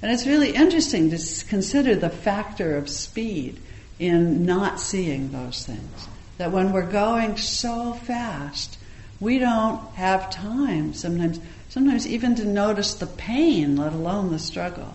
And 0.00 0.12
it's 0.12 0.26
really 0.26 0.54
interesting 0.54 1.10
to 1.10 1.44
consider 1.46 1.96
the 1.96 2.10
factor 2.10 2.76
of 2.76 2.88
speed 2.88 3.60
in 3.98 4.46
not 4.46 4.78
seeing 4.78 5.32
those 5.32 5.66
things. 5.66 6.08
That 6.38 6.52
when 6.52 6.72
we're 6.72 6.88
going 6.88 7.36
so 7.36 7.94
fast, 7.94 8.78
we 9.20 9.38
don't 9.38 9.80
have 9.94 10.30
time 10.30 10.94
sometimes, 10.94 11.40
sometimes 11.68 12.06
even 12.06 12.34
to 12.36 12.44
notice 12.44 12.94
the 12.94 13.06
pain, 13.06 13.76
let 13.76 13.92
alone 13.92 14.30
the 14.30 14.38
struggle. 14.38 14.94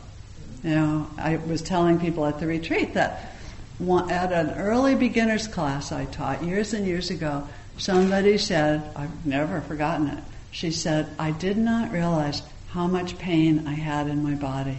You 0.63 0.75
know, 0.75 1.07
I 1.17 1.35
was 1.37 1.61
telling 1.61 1.99
people 1.99 2.25
at 2.25 2.39
the 2.39 2.47
retreat 2.47 2.93
that 2.93 3.33
at 3.81 4.31
an 4.31 4.51
early 4.51 4.95
beginner's 4.95 5.47
class 5.47 5.91
I 5.91 6.05
taught 6.05 6.43
years 6.43 6.73
and 6.73 6.87
years 6.87 7.09
ago, 7.09 7.47
somebody 7.77 8.37
said, 8.37 8.81
I've 8.95 9.25
never 9.25 9.59
forgotten 9.61 10.07
it. 10.07 10.23
She 10.51 10.71
said, 10.71 11.07
I 11.19 11.31
did 11.31 11.57
not 11.57 11.91
realize 11.91 12.43
how 12.69 12.87
much 12.87 13.17
pain 13.17 13.67
I 13.67 13.73
had 13.73 14.07
in 14.07 14.23
my 14.23 14.35
body 14.35 14.77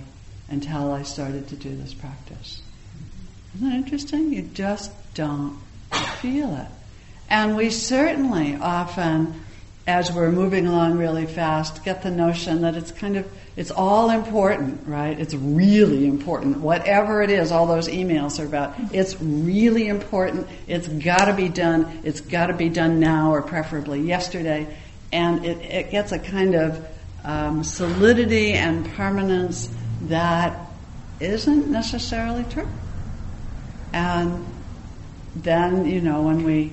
until 0.48 0.92
I 0.92 1.02
started 1.02 1.48
to 1.48 1.56
do 1.56 1.74
this 1.76 1.92
practice. 1.92 2.62
Isn't 3.54 3.68
that 3.68 3.76
interesting? 3.76 4.32
You 4.32 4.42
just 4.42 4.90
don't 5.14 5.58
feel 6.20 6.54
it. 6.56 6.68
And 7.34 7.56
we 7.56 7.70
certainly 7.70 8.54
often, 8.54 9.40
as 9.88 10.12
we're 10.12 10.30
moving 10.30 10.68
along 10.68 10.98
really 10.98 11.26
fast, 11.26 11.84
get 11.84 12.04
the 12.04 12.10
notion 12.12 12.62
that 12.62 12.76
it's 12.76 12.92
kind 12.92 13.16
of, 13.16 13.26
it's 13.56 13.72
all 13.72 14.10
important, 14.10 14.86
right? 14.86 15.18
It's 15.18 15.34
really 15.34 16.06
important. 16.06 16.58
Whatever 16.58 17.22
it 17.22 17.30
is, 17.30 17.50
all 17.50 17.66
those 17.66 17.88
emails 17.88 18.38
are 18.38 18.46
about, 18.46 18.76
it's 18.92 19.20
really 19.20 19.88
important. 19.88 20.46
It's 20.68 20.86
gotta 20.86 21.32
be 21.34 21.48
done. 21.48 22.02
It's 22.04 22.20
gotta 22.20 22.52
be 22.52 22.68
done 22.68 23.00
now 23.00 23.32
or 23.32 23.42
preferably 23.42 24.00
yesterday. 24.02 24.72
And 25.12 25.44
it, 25.44 25.58
it 25.58 25.90
gets 25.90 26.12
a 26.12 26.20
kind 26.20 26.54
of 26.54 26.86
um, 27.24 27.64
solidity 27.64 28.52
and 28.52 28.88
permanence 28.92 29.68
that 30.02 30.56
isn't 31.18 31.66
necessarily 31.66 32.44
true. 32.44 32.68
And 33.92 34.46
then, 35.34 35.86
you 35.86 36.00
know, 36.00 36.22
when 36.22 36.44
we, 36.44 36.70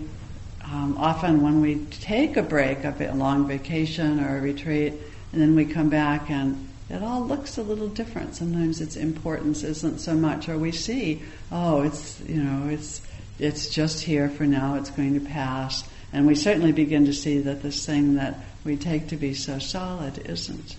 um, 0.72 0.96
often 0.98 1.42
when 1.42 1.60
we 1.60 1.86
take 1.86 2.38
a 2.38 2.44
break, 2.44 2.86
a 2.86 3.12
long 3.14 3.46
vacation 3.46 4.24
or 4.24 4.38
a 4.38 4.42
retreat, 4.42 4.94
and 5.34 5.42
then 5.42 5.54
we 5.54 5.66
come 5.66 5.90
back 5.90 6.30
and 6.30 6.70
it 6.90 7.04
all 7.04 7.26
looks 7.26 7.58
a 7.58 7.64
little 7.64 7.90
different. 7.90 8.36
Sometimes 8.36 8.80
its 8.80 8.96
importance 8.96 9.64
isn't 9.64 10.00
so 10.00 10.14
much, 10.14 10.48
or 10.48 10.58
we 10.58 10.72
see, 10.72 11.22
oh, 11.52 11.82
it's, 11.82 12.20
you 12.22 12.42
know, 12.42 12.70
it's, 12.70 13.02
it's 13.40 13.70
just 13.70 14.04
here 14.04 14.30
for 14.30 14.46
now, 14.46 14.76
it's 14.76 14.92
going 14.92 15.14
to 15.14 15.26
pass. 15.26 15.84
And 16.14 16.26
we 16.26 16.36
certainly 16.36 16.72
begin 16.72 17.06
to 17.06 17.14
see 17.14 17.40
that 17.40 17.62
this 17.62 17.86
thing 17.86 18.16
that 18.16 18.40
we 18.64 18.76
take 18.78 19.08
to 19.10 19.18
be 19.18 19.34
so 19.34 19.60
solid 19.60 20.20
isn't. 20.26 20.76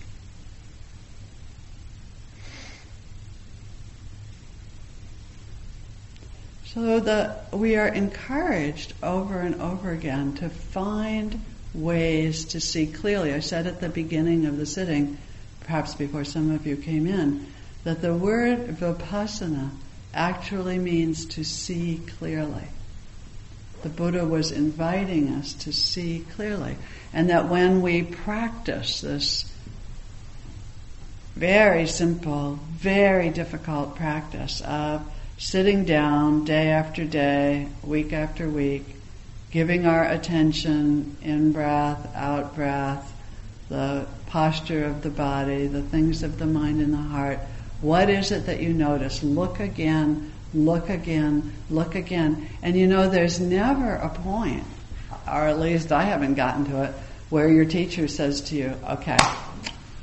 So 6.73 6.99
that 7.01 7.53
we 7.53 7.75
are 7.75 7.87
encouraged 7.87 8.93
over 9.03 9.39
and 9.39 9.61
over 9.61 9.91
again 9.91 10.33
to 10.37 10.49
find 10.49 11.39
ways 11.71 12.45
to 12.45 12.59
see 12.59 12.87
clearly. 12.87 13.31
I 13.31 13.41
said 13.41 13.67
at 13.67 13.79
the 13.79 13.89
beginning 13.89 14.47
of 14.47 14.57
the 14.57 14.65
sitting, 14.65 15.19
perhaps 15.59 15.93
before 15.93 16.23
some 16.23 16.49
of 16.49 16.65
you 16.65 16.75
came 16.75 17.05
in, 17.05 17.45
that 17.83 18.01
the 18.01 18.15
word 18.15 18.69
vipassana 18.69 19.69
actually 20.15 20.79
means 20.79 21.25
to 21.25 21.43
see 21.43 22.01
clearly. 22.17 22.67
The 23.83 23.89
Buddha 23.89 24.25
was 24.25 24.51
inviting 24.51 25.29
us 25.29 25.53
to 25.53 25.71
see 25.71 26.25
clearly. 26.35 26.77
And 27.13 27.29
that 27.29 27.49
when 27.49 27.83
we 27.83 28.01
practice 28.01 29.01
this 29.01 29.45
very 31.35 31.85
simple, 31.85 32.59
very 32.71 33.29
difficult 33.29 33.95
practice 33.95 34.61
of 34.61 35.07
sitting 35.43 35.83
down 35.83 36.45
day 36.45 36.69
after 36.69 37.03
day, 37.03 37.67
week 37.83 38.13
after 38.13 38.49
week, 38.49 38.85
giving 39.51 39.85
our 39.85 40.05
attention 40.05 41.17
in 41.21 41.51
breath, 41.51 42.15
out 42.15 42.55
breath, 42.55 43.13
the 43.67 44.05
posture 44.27 44.85
of 44.85 45.03
the 45.03 45.09
body, 45.09 45.67
the 45.67 45.81
things 45.81 46.23
of 46.23 46.39
the 46.39 46.45
mind 46.45 46.81
and 46.81 46.93
the 46.93 46.97
heart. 46.97 47.37
What 47.81 48.09
is 48.09 48.31
it 48.31 48.45
that 48.45 48.61
you 48.61 48.71
notice? 48.71 49.21
Look 49.21 49.59
again, 49.59 50.31
look 50.53 50.89
again, 50.89 51.51
look 51.69 51.95
again. 51.95 52.49
And 52.61 52.77
you 52.77 52.87
know, 52.87 53.09
there's 53.09 53.41
never 53.41 53.95
a 53.95 54.09
point, 54.09 54.63
or 55.27 55.47
at 55.49 55.59
least 55.59 55.91
I 55.91 56.03
haven't 56.03 56.35
gotten 56.35 56.65
to 56.67 56.85
it, 56.85 56.93
where 57.29 57.49
your 57.49 57.65
teacher 57.65 58.07
says 58.07 58.39
to 58.43 58.55
you, 58.55 58.73
okay, 58.91 59.17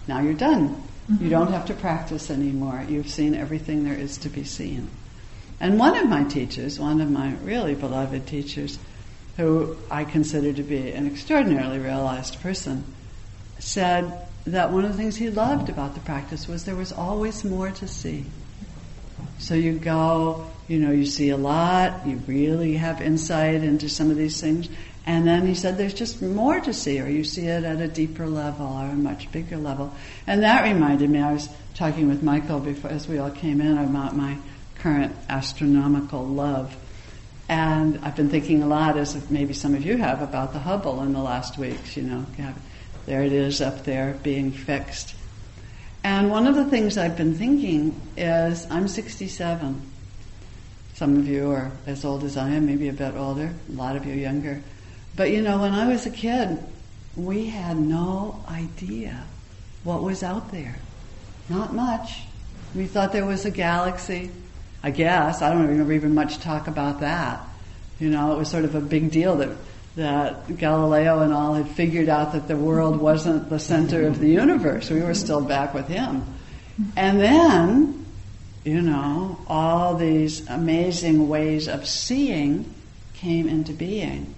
now 0.07 0.21
you're 0.21 0.35
done. 0.35 0.69
Mm-hmm. 1.11 1.25
You 1.25 1.31
don't 1.31 1.51
have 1.51 1.65
to 1.67 1.75
practice 1.75 2.31
anymore. 2.31 2.85
You've 2.87 3.09
seen 3.09 3.35
everything 3.35 3.85
there 3.85 3.99
is 3.99 4.19
to 4.19 4.29
be 4.29 4.45
seen. 4.45 4.91
And 5.61 5.79
one 5.79 5.97
of 5.97 6.09
my 6.09 6.25
teachers, 6.25 6.81
one 6.81 7.01
of 7.01 7.11
my 7.11 7.35
really 7.43 7.75
beloved 7.75 8.27
teachers, 8.27 8.79
who 9.37 9.77
I 9.91 10.05
consider 10.05 10.53
to 10.53 10.63
be 10.63 10.91
an 10.91 11.07
extraordinarily 11.07 11.79
realized 11.79 12.41
person, 12.41 12.85
said 13.59 14.27
that 14.47 14.73
one 14.73 14.85
of 14.85 14.93
the 14.93 14.97
things 14.97 15.17
he 15.17 15.29
loved 15.29 15.69
about 15.69 15.95
the 15.95 16.01
practice 16.01 16.49
was 16.49 16.65
there 16.65 16.75
was 16.75 16.93
always 16.93 17.45
more 17.45 17.71
to 17.71 17.87
see. 17.87 18.25
So 19.39 19.55
you 19.55 19.79
go, 19.79 20.47
you 20.67 20.79
know, 20.79 20.93
you 20.93 21.05
see 21.05 21.31
a 21.31 21.37
lot, 21.37 22.07
you 22.07 22.17
really 22.27 22.75
have 22.75 23.03
insight 23.03 23.57
into 23.57 23.89
some 23.89 24.11
of 24.11 24.17
these 24.17 24.41
things, 24.41 24.69
and 25.07 25.27
then 25.27 25.47
he 25.47 25.55
said 25.55 25.77
there's 25.77 25.95
just 25.95 26.23
more 26.23 26.61
to 26.61 26.73
see, 26.73 27.01
or 27.01 27.09
you 27.09 27.25
see 27.25 27.47
it 27.47 27.65
at 27.65 27.81
a 27.81 27.89
deeper 27.89 28.27
level 28.27 28.67
or 28.67 28.87
a 28.87 28.95
much 28.95 29.31
bigger 29.33 29.57
level. 29.57 29.93
And 30.27 30.43
that 30.43 30.63
reminded 30.63 31.11
me, 31.11 31.21
I 31.21 31.33
was 31.33 31.49
talking 31.75 32.09
with 32.09 32.23
Michael 32.23 32.61
before, 32.61 32.91
as 32.91 33.09
we 33.09 33.19
all 33.19 33.31
came 33.31 33.61
in 33.61 33.79
about 33.79 34.17
my 34.17 34.37
current 34.83 35.15
astronomical 35.29 36.27
love. 36.27 36.77
And 37.49 37.99
I've 38.03 38.17
been 38.17 38.31
thinking 38.31 38.63
a 38.63 38.67
lot, 38.67 38.97
as 38.97 39.31
maybe 39.31 39.53
some 39.55 39.75
of 39.75 39.85
you 39.85 39.97
have, 39.97 40.23
about 40.23 40.53
the 40.53 40.61
Hubble 40.61 41.03
in 41.03 41.13
the 41.13 41.21
last 41.21 41.59
weeks. 41.59 41.97
You 41.97 42.05
know, 42.05 42.27
there 43.07 43.23
it 43.23 43.33
is 43.33 43.61
up 43.61 43.85
there 43.85 44.19
being 44.23 44.53
fixed. 44.53 45.15
And 46.03 46.31
one 46.31 46.47
of 46.47 46.55
the 46.55 46.65
things 46.65 46.97
I've 46.97 47.17
been 47.17 47.35
thinking 47.35 48.01
is 48.17 48.67
I'm 48.71 48.89
67. 48.89 49.83
Some 50.95 51.17
of 51.17 51.27
you 51.27 51.51
are 51.51 51.73
as 51.87 52.05
old 52.05 52.25
as 52.25 52.37
I 52.37 52.51
am, 52.51 52.67
maybe 52.67 52.89
a 52.89 52.93
bit 52.93 53.15
older, 53.15 53.53
a 53.69 53.73
lot 53.73 53.97
of 53.97 54.07
you 54.07 54.15
younger. 54.15 54.63
But 55.17 55.31
you 55.31 55.43
know, 55.43 55.61
when 55.61 55.73
I 55.73 55.89
was 55.89 56.07
a 56.07 56.11
kid, 56.11 56.59
we 57.17 57.47
had 57.47 57.79
no 57.79 58.45
idea 58.49 59.25
what 59.83 60.03
was 60.03 60.23
out 60.23 60.53
there. 60.53 60.77
Not 61.49 61.75
much. 61.75 62.23
We 62.75 62.87
thought 62.87 63.13
there 63.13 63.27
was 63.27 63.45
a 63.45 63.51
galaxy, 63.51 64.31
I 64.83 64.91
guess. 64.91 65.43
I 65.43 65.51
don't 65.51 65.67
remember 65.67 65.93
even 65.93 66.15
much 66.15 66.39
talk 66.39 66.67
about 66.67 67.01
that. 67.01 67.41
You 67.99 68.11
know, 68.11 68.33
it 68.33 68.39
was 68.39 68.49
sort 68.49 68.65
of 68.65 68.75
a 68.75 68.81
big 68.81 69.11
deal 69.11 69.37
that 69.37 69.51
that 69.97 70.57
Galileo 70.57 71.21
and 71.21 71.33
all 71.33 71.55
had 71.55 71.69
figured 71.69 72.09
out 72.09 72.33
that 72.33 72.49
the 72.49 72.57
world 72.57 72.99
wasn't 72.99 73.51
the 73.51 73.59
center 73.59 74.07
of 74.07 74.19
the 74.19 74.29
universe. 74.29 74.91
We 74.91 75.03
were 75.03 75.15
still 75.15 75.41
back 75.41 75.75
with 75.75 75.89
him. 75.89 76.25
And 76.97 77.21
then, 77.21 78.07
you 78.65 78.81
know, 78.81 79.39
all 79.49 79.97
these 79.97 80.49
amazing 80.49 81.29
ways 81.29 81.69
of 81.69 81.87
seeing 81.87 82.73
came 83.15 83.49
into 83.49 83.73
being. 83.73 84.35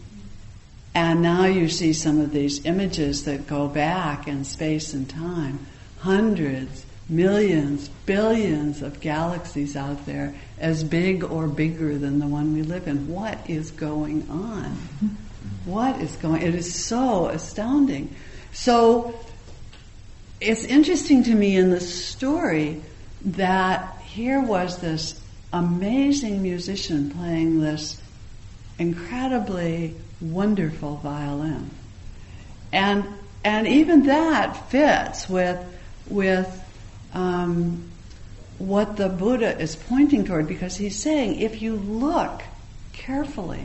And 0.95 1.23
now 1.23 1.45
you 1.45 1.69
see 1.69 1.93
some 1.93 2.21
of 2.21 2.33
these 2.33 2.65
images 2.67 3.25
that 3.25 3.47
go 3.47 3.69
back 3.69 4.27
in 4.27 4.45
space 4.45 4.93
and 4.93 5.09
time, 5.09 5.67
hundreds, 5.99 6.85
millions, 7.09 7.89
billions 8.07 8.83
of 8.83 9.01
galaxies 9.01 9.77
out 9.77 10.07
there 10.07 10.35
as 10.59 10.85
big 10.85 11.25
or 11.25 11.47
bigger 11.47 11.99
than 11.99 12.19
the 12.19 12.27
one 12.27 12.55
we 12.55 12.63
live 12.63 12.87
in. 12.87 13.09
What 13.09 13.39
is 13.49 13.71
going 13.71 14.29
on? 14.31 14.77
What 15.65 16.01
is 16.01 16.17
going 16.17 16.43
It 16.43 16.55
is 16.55 16.85
so 16.85 17.27
astounding. 17.27 18.15
So 18.53 19.19
it's 20.41 20.65
interesting 20.65 21.25
to 21.25 21.35
me 21.35 21.57
in 21.57 21.71
the 21.71 21.81
story 21.81 22.83
that 23.25 23.99
here 24.03 24.41
was 24.41 24.79
this 24.79 25.21
amazing 25.53 26.43
musician 26.43 27.11
playing 27.11 27.61
this 27.61 28.01
incredibly 28.79 29.95
wonderful 30.21 30.97
violin. 30.97 31.71
And 32.73 33.05
and 33.45 33.67
even 33.67 34.07
that 34.07 34.71
fits 34.71 35.29
with 35.29 35.59
with 36.09 36.62
um, 37.15 37.91
what 38.59 38.97
the 38.97 39.09
Buddha 39.09 39.59
is 39.59 39.77
pointing 39.77 40.25
toward 40.25 40.47
because 40.47 40.77
he's 40.77 41.01
saying 41.01 41.41
if 41.41 41.63
you 41.63 41.75
look 41.77 42.43
carefully, 42.93 43.65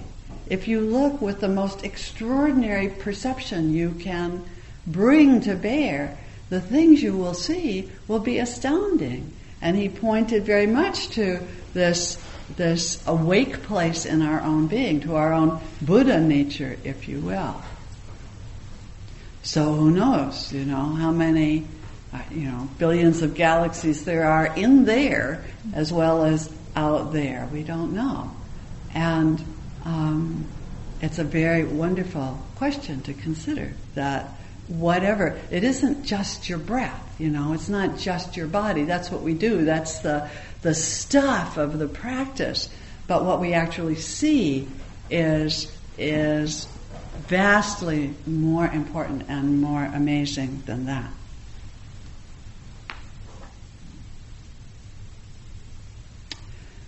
if 0.49 0.67
you 0.67 0.81
look 0.81 1.21
with 1.21 1.41
the 1.41 1.47
most 1.47 1.83
extraordinary 1.83 2.89
perception 2.89 3.73
you 3.73 3.91
can 3.91 4.43
bring 4.85 5.41
to 5.41 5.55
bear, 5.55 6.17
the 6.49 6.61
things 6.61 7.03
you 7.03 7.15
will 7.15 7.33
see 7.33 7.89
will 8.07 8.19
be 8.19 8.39
astounding. 8.39 9.33
And 9.61 9.75
he 9.75 9.89
pointed 9.89 10.45
very 10.45 10.67
much 10.67 11.09
to 11.09 11.39
this, 11.73 12.17
this 12.55 13.05
awake 13.07 13.63
place 13.63 14.05
in 14.05 14.21
our 14.21 14.41
own 14.41 14.67
being, 14.67 15.01
to 15.01 15.15
our 15.15 15.33
own 15.33 15.59
Buddha 15.81 16.19
nature, 16.19 16.77
if 16.83 17.07
you 17.07 17.19
will. 17.19 17.61
So 19.43 19.73
who 19.73 19.91
knows, 19.91 20.53
you 20.53 20.65
know, 20.65 20.85
how 20.93 21.11
many, 21.11 21.65
you 22.31 22.49
know, 22.49 22.69
billions 22.77 23.21
of 23.21 23.35
galaxies 23.35 24.05
there 24.05 24.25
are 24.25 24.47
in 24.55 24.85
there 24.85 25.43
as 25.73 25.91
well 25.91 26.23
as 26.23 26.51
out 26.75 27.11
there. 27.11 27.49
We 27.51 27.63
don't 27.63 27.93
know. 27.93 28.31
And 28.93 29.43
um, 29.83 30.45
it's 31.01 31.19
a 31.19 31.23
very 31.23 31.63
wonderful 31.63 32.39
question 32.55 33.01
to 33.03 33.13
consider 33.13 33.73
that 33.95 34.29
whatever, 34.67 35.39
it 35.51 35.63
isn't 35.63 36.03
just 36.03 36.49
your 36.49 36.57
breath, 36.57 37.15
you 37.19 37.29
know, 37.29 37.53
it's 37.53 37.69
not 37.69 37.97
just 37.97 38.35
your 38.35 38.47
body. 38.47 38.83
That's 38.83 39.09
what 39.09 39.21
we 39.21 39.33
do. 39.33 39.65
That's 39.65 39.99
the, 39.99 40.29
the 40.61 40.73
stuff 40.73 41.57
of 41.57 41.79
the 41.79 41.87
practice. 41.87 42.69
But 43.07 43.23
what 43.23 43.39
we 43.39 43.53
actually 43.53 43.95
see 43.95 44.67
is, 45.09 45.71
is 45.97 46.67
vastly 47.27 48.13
more 48.25 48.67
important 48.67 49.25
and 49.29 49.61
more 49.61 49.83
amazing 49.85 50.63
than 50.65 50.85
that. 50.85 51.09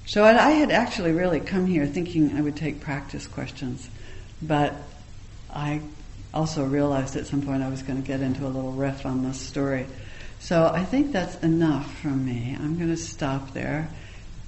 So 0.10 0.26
I 0.26 0.54
had 0.54 0.72
actually 0.72 1.12
really 1.12 1.40
come 1.40 1.68
here 1.68 1.86
thinking 1.86 2.36
I 2.36 2.42
would 2.42 2.56
take 2.56 2.82
practice 2.82 3.28
questions, 3.28 3.88
but 4.42 4.74
I 5.54 5.82
also 6.34 6.66
realized 6.66 7.16
at 7.16 7.28
some 7.28 7.44
point 7.44 7.62
I 7.62 7.70
was 7.70 7.84
going 7.84 8.02
to 8.02 8.08
get 8.08 8.20
into 8.22 8.48
a 8.48 8.50
little 8.50 8.72
riff 8.72 9.06
on 9.06 9.22
this 9.24 9.40
story. 9.40 9.86
So 10.40 10.66
I 10.66 10.84
think 10.84 11.12
that's 11.12 11.36
enough 11.44 11.96
from 12.00 12.26
me. 12.26 12.58
I'm 12.60 12.76
going 12.76 12.90
to 12.90 12.98
stop 12.98 13.54
there. 13.54 13.88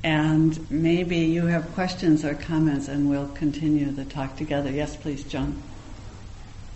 And 0.03 0.71
maybe 0.71 1.17
you 1.17 1.45
have 1.45 1.71
questions 1.73 2.25
or 2.25 2.33
comments 2.33 2.87
and 2.87 3.07
we'll 3.07 3.29
continue 3.29 3.91
the 3.91 4.05
talk 4.05 4.37
together. 4.37 4.71
Yes, 4.71 4.95
please, 4.95 5.23
John. 5.25 5.61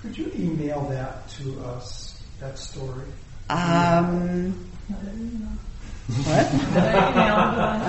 Could 0.03 0.15
you 0.15 0.31
email 0.35 0.87
that 0.89 1.27
to 1.29 1.59
us, 1.61 2.21
that 2.39 2.59
story? 2.59 3.07
Um, 3.49 4.69
what? 6.07 6.53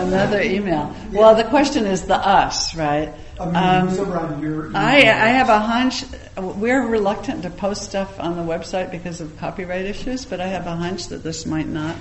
Another 0.00 0.40
email. 0.40 0.94
Well, 1.12 1.34
the 1.34 1.44
question 1.44 1.84
is 1.86 2.06
the 2.06 2.16
us, 2.16 2.74
right? 2.74 3.12
I 3.38 3.44
mean, 3.44 3.56
um, 3.56 4.74
I, 4.74 4.96
I 4.96 5.28
have 5.28 5.50
a 5.50 5.60
hunch. 5.60 6.04
We're 6.38 6.86
reluctant 6.86 7.42
to 7.42 7.50
post 7.50 7.82
stuff 7.82 8.18
on 8.18 8.36
the 8.36 8.42
website 8.42 8.90
because 8.90 9.20
of 9.20 9.36
copyright 9.38 9.84
issues, 9.84 10.24
but 10.24 10.40
I 10.40 10.46
have 10.46 10.66
a 10.66 10.74
hunch 10.74 11.08
that 11.08 11.22
this 11.22 11.44
might 11.44 11.68
not 11.68 11.96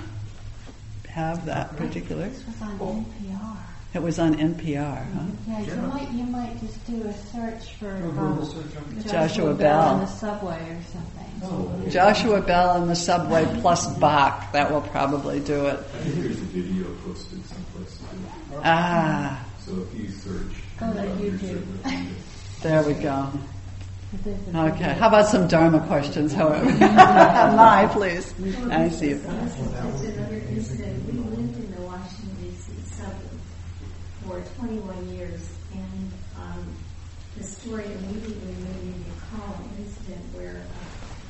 have 1.08 1.46
that 1.46 1.76
particular. 1.76 2.28
This 2.28 2.46
was 2.46 2.62
on 2.62 2.78
NPR. 2.78 3.56
It 3.94 4.02
was 4.02 4.18
on 4.18 4.34
NPR, 4.34 5.06
huh? 5.14 5.20
Yeah, 5.48 5.60
you 5.60 5.76
might 5.88 6.10
you 6.10 6.24
might 6.24 6.60
just 6.60 6.86
do 6.86 7.02
a 7.06 7.12
search 7.14 7.74
for 7.76 7.88
Oh, 8.04 8.20
um, 8.20 8.44
search 8.44 9.04
Joshua, 9.04 9.12
Joshua 9.12 9.54
Bell 9.54 9.56
Bell. 9.56 9.80
on 9.94 10.00
the 10.00 10.06
subway 10.06 10.58
or 10.70 10.82
something. 10.92 11.40
Oh, 11.44 11.88
Joshua 11.88 12.40
Bell 12.42 12.76
and 12.82 12.90
the 12.90 12.96
Subway 12.96 13.46
plus 13.60 13.86
Bach. 13.98 14.52
That 14.52 14.70
will 14.70 14.82
probably 14.82 15.40
do 15.40 15.66
it. 15.66 15.78
I 15.78 15.98
think 15.98 16.14
there's 16.16 16.36
a 16.40 16.44
video 16.44 16.94
posted 17.06 17.44
someplace 17.46 17.96
too. 17.98 18.60
Ah, 18.64 19.44
So 19.60 19.72
if 19.92 19.98
you 20.00 20.08
search. 20.10 20.52
Go 20.78 20.92
to 20.92 20.98
YouTube. 21.00 21.40
certain 21.40 21.72
to 21.72 21.78
find 21.82 22.08
it. 22.10 22.16
there 22.62 22.82
we 22.82 22.94
go. 22.94 23.30
Okay. 24.54 24.92
How 24.94 25.08
about 25.08 25.26
some 25.26 25.46
Dharma 25.48 25.80
questions, 25.86 26.32
however? 26.32 26.64
My, 26.80 27.88
please. 27.92 28.32
I 28.70 28.88
see 28.88 29.10
you. 29.10 29.18
That's 29.18 29.56
another 30.00 30.36
incident. 30.50 31.04
We 31.06 31.12
lived 31.18 31.56
in 31.56 31.74
the 31.74 31.82
Washington 31.82 32.36
D.C. 32.40 32.72
suburb 32.94 33.12
for 34.24 34.35
21 34.56 35.08
years, 35.16 35.40
and 35.72 36.12
um, 36.38 36.76
the 37.36 37.44
story 37.44 37.84
immediately 37.84 38.54
made 38.54 38.84
me 38.84 38.94
recall 39.14 39.54
an 39.54 39.84
incident 39.84 40.24
where 40.34 40.62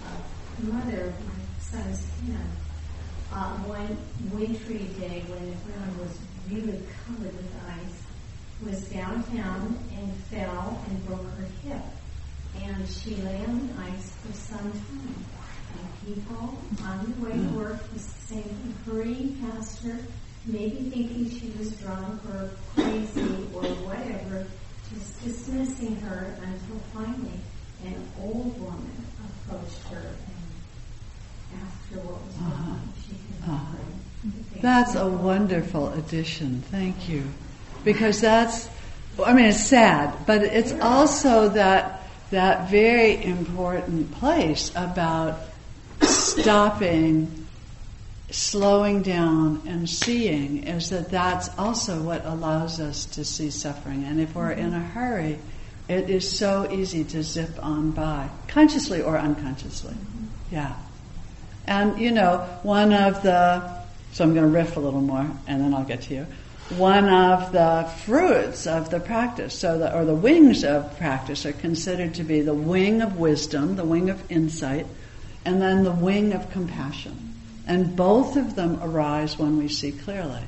a, 0.05 0.63
a 0.63 0.73
mother 0.73 1.07
of 1.07 1.27
my 1.27 1.35
son's 1.61 2.07
ten, 2.21 2.47
uh, 3.33 3.57
one 3.65 3.97
wintry 4.33 4.87
day 5.01 5.25
when 5.29 5.51
the 5.51 5.57
ground 5.67 5.99
was 5.99 6.17
really 6.51 6.83
covered 7.05 7.35
with 7.37 7.53
ice, 7.69 8.03
was 8.65 8.89
downtown 8.89 9.79
and 9.99 10.15
fell 10.31 10.81
and 10.89 11.07
broke 11.07 11.27
her 11.37 11.47
hip. 11.65 11.83
And 12.63 12.89
she 12.89 13.17
lay 13.17 13.45
on 13.45 13.69
the 13.69 13.83
ice 13.83 14.13
for 14.25 14.33
some 14.33 14.73
time. 14.73 15.25
And 15.79 16.15
people 16.15 16.57
on 16.83 17.15
the 17.19 17.27
way 17.27 17.33
to 17.33 17.59
work 17.59 17.93
was 17.93 18.03
saying, 18.03 18.75
hurrying 18.87 19.37
past 19.41 19.83
her, 19.85 19.99
maybe 20.47 20.91
thinking 20.91 21.29
she 21.29 21.53
was 21.59 21.73
drunk 21.77 22.21
or 22.31 22.51
crazy 22.75 23.47
or 23.55 23.63
whatever, 23.85 24.47
just 24.95 25.23
dismissing 25.25 25.97
her 25.97 26.37
until 26.43 26.79
finally 26.95 27.41
an 27.85 27.97
old 28.23 28.59
woman 28.61 28.91
approached 29.49 29.83
her 29.91 29.99
and 29.99 31.61
asked 31.63 31.93
her 31.93 32.01
what 32.01 32.25
was 32.25 32.37
wrong. 32.39 32.93
She 33.03 33.11
could 33.15 33.51
Uh-huh. 33.51 33.77
uh 33.77 34.61
That's 34.61 34.95
a 34.95 35.07
wonderful 35.09 35.89
addition. 35.93 36.63
Thank 36.71 37.09
you. 37.09 37.25
Because 37.85 38.21
that's, 38.21 38.69
I 39.25 39.33
mean, 39.33 39.47
it's 39.47 39.65
sad, 39.67 40.15
but 40.27 40.43
it's 40.43 40.73
also 40.81 41.49
that, 41.51 42.03
that 42.31 42.69
very 42.71 43.23
important 43.25 44.11
place 44.13 44.71
about 44.75 45.39
stopping, 46.03 47.46
slowing 48.31 49.03
down, 49.03 49.63
and 49.67 49.89
seeing 49.89 50.65
is 50.65 50.91
that 50.91 51.11
that's 51.11 51.49
also 51.59 52.03
what 52.03 52.25
allows 52.25 52.81
us 52.81 53.05
to 53.07 53.25
see 53.25 53.51
suffering. 53.51 54.05
And 54.05 54.21
if 54.21 54.35
we're 54.35 54.53
in 54.53 54.73
a 54.73 54.79
mm-hmm. 54.79 54.87
hurry, 54.87 55.39
it 55.89 56.11
is 56.11 56.29
so 56.29 56.71
easy 56.71 57.05
to 57.05 57.23
zip 57.23 57.63
on 57.63 57.93
by, 57.93 58.29
consciously 58.49 59.01
or 59.03 59.17
unconsciously. 59.17 59.95
Mm-hmm. 59.95 60.55
Yeah. 60.55 60.77
And 61.67 62.01
you 62.01 62.11
know, 62.11 62.39
one 62.63 62.93
of 62.93 63.23
the 63.23 63.77
so 64.17 64.25
I'm 64.25 64.33
going 64.33 64.47
to 64.47 64.59
riff 64.59 64.79
a 64.79 64.81
little 64.81 65.03
more, 65.03 65.31
and 65.47 65.61
then 65.61 65.75
I'll 65.75 65.85
get 65.85 66.01
to 66.03 66.15
you. 66.15 66.27
One 66.71 67.07
of 67.07 67.53
the 67.53 67.87
fruits 68.07 68.67
of 68.67 68.89
the 68.89 68.99
practice, 68.99 69.53
so 69.53 69.79
the, 69.79 69.95
or 69.95 70.07
the 70.07 70.15
wings 70.15 70.65
of 70.65 70.97
practice, 70.97 71.45
are 71.45 71.53
considered 71.53 72.15
to 72.15 72.25
be 72.25 72.41
the 72.41 72.55
wing 72.55 73.03
of 73.03 73.19
wisdom, 73.19 73.77
the 73.77 73.85
wing 73.85 74.09
of 74.09 74.33
insight, 74.33 74.87
and 75.45 75.61
then 75.61 75.85
the 75.85 75.93
wing 75.93 76.33
of 76.33 76.51
compassion. 76.51 77.26
And 77.67 77.97
both 77.97 78.37
of 78.37 78.55
them 78.55 78.79
arise 78.83 79.39
when 79.39 79.59
we 79.59 79.69
see 79.69 79.93
clearly. 79.93 80.43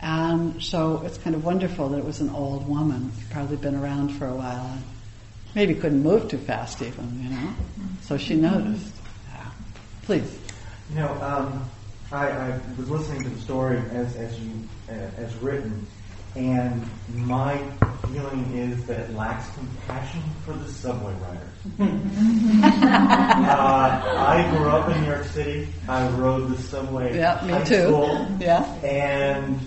And 0.00 0.62
so 0.62 1.02
it's 1.04 1.18
kind 1.18 1.34
of 1.34 1.44
wonderful 1.44 1.88
that 1.90 1.98
it 1.98 2.04
was 2.04 2.20
an 2.20 2.30
old 2.30 2.68
woman, 2.68 3.12
probably 3.30 3.56
been 3.56 3.74
around 3.74 4.10
for 4.10 4.26
a 4.26 4.34
while, 4.34 4.66
and 4.66 4.82
maybe 5.54 5.74
couldn't 5.74 6.02
move 6.02 6.28
too 6.28 6.38
fast 6.38 6.82
even, 6.82 7.22
you 7.22 7.30
know. 7.30 7.54
So 8.02 8.16
she 8.16 8.34
noticed. 8.34 8.94
Yeah. 9.32 9.50
Please. 10.02 10.38
You 10.90 10.96
know, 10.96 11.12
um, 11.20 11.68
I, 12.10 12.28
I 12.28 12.60
was 12.78 12.88
listening 12.88 13.24
to 13.24 13.28
the 13.28 13.40
story 13.40 13.82
as, 13.92 14.16
as 14.16 14.38
you 14.38 14.50
uh, 14.88 14.92
as 15.18 15.34
written, 15.36 15.86
and 16.38 16.88
my 17.14 17.58
feeling 18.12 18.56
is 18.56 18.84
that 18.86 19.00
it 19.00 19.14
lacks 19.14 19.52
compassion 19.54 20.22
for 20.44 20.52
the 20.52 20.70
subway 20.70 21.12
riders. 21.14 21.48
uh, 22.62 24.14
I 24.16 24.48
grew 24.56 24.68
up 24.68 24.88
in 24.88 25.02
New 25.02 25.08
York 25.08 25.24
City. 25.24 25.68
I 25.88 26.08
rode 26.10 26.48
the 26.48 26.62
subway 26.62 27.16
Yeah, 27.18 27.44
me 27.44 27.64
too. 27.64 27.82
school, 27.88 28.26
Yeah. 28.38 28.64
and 28.84 29.58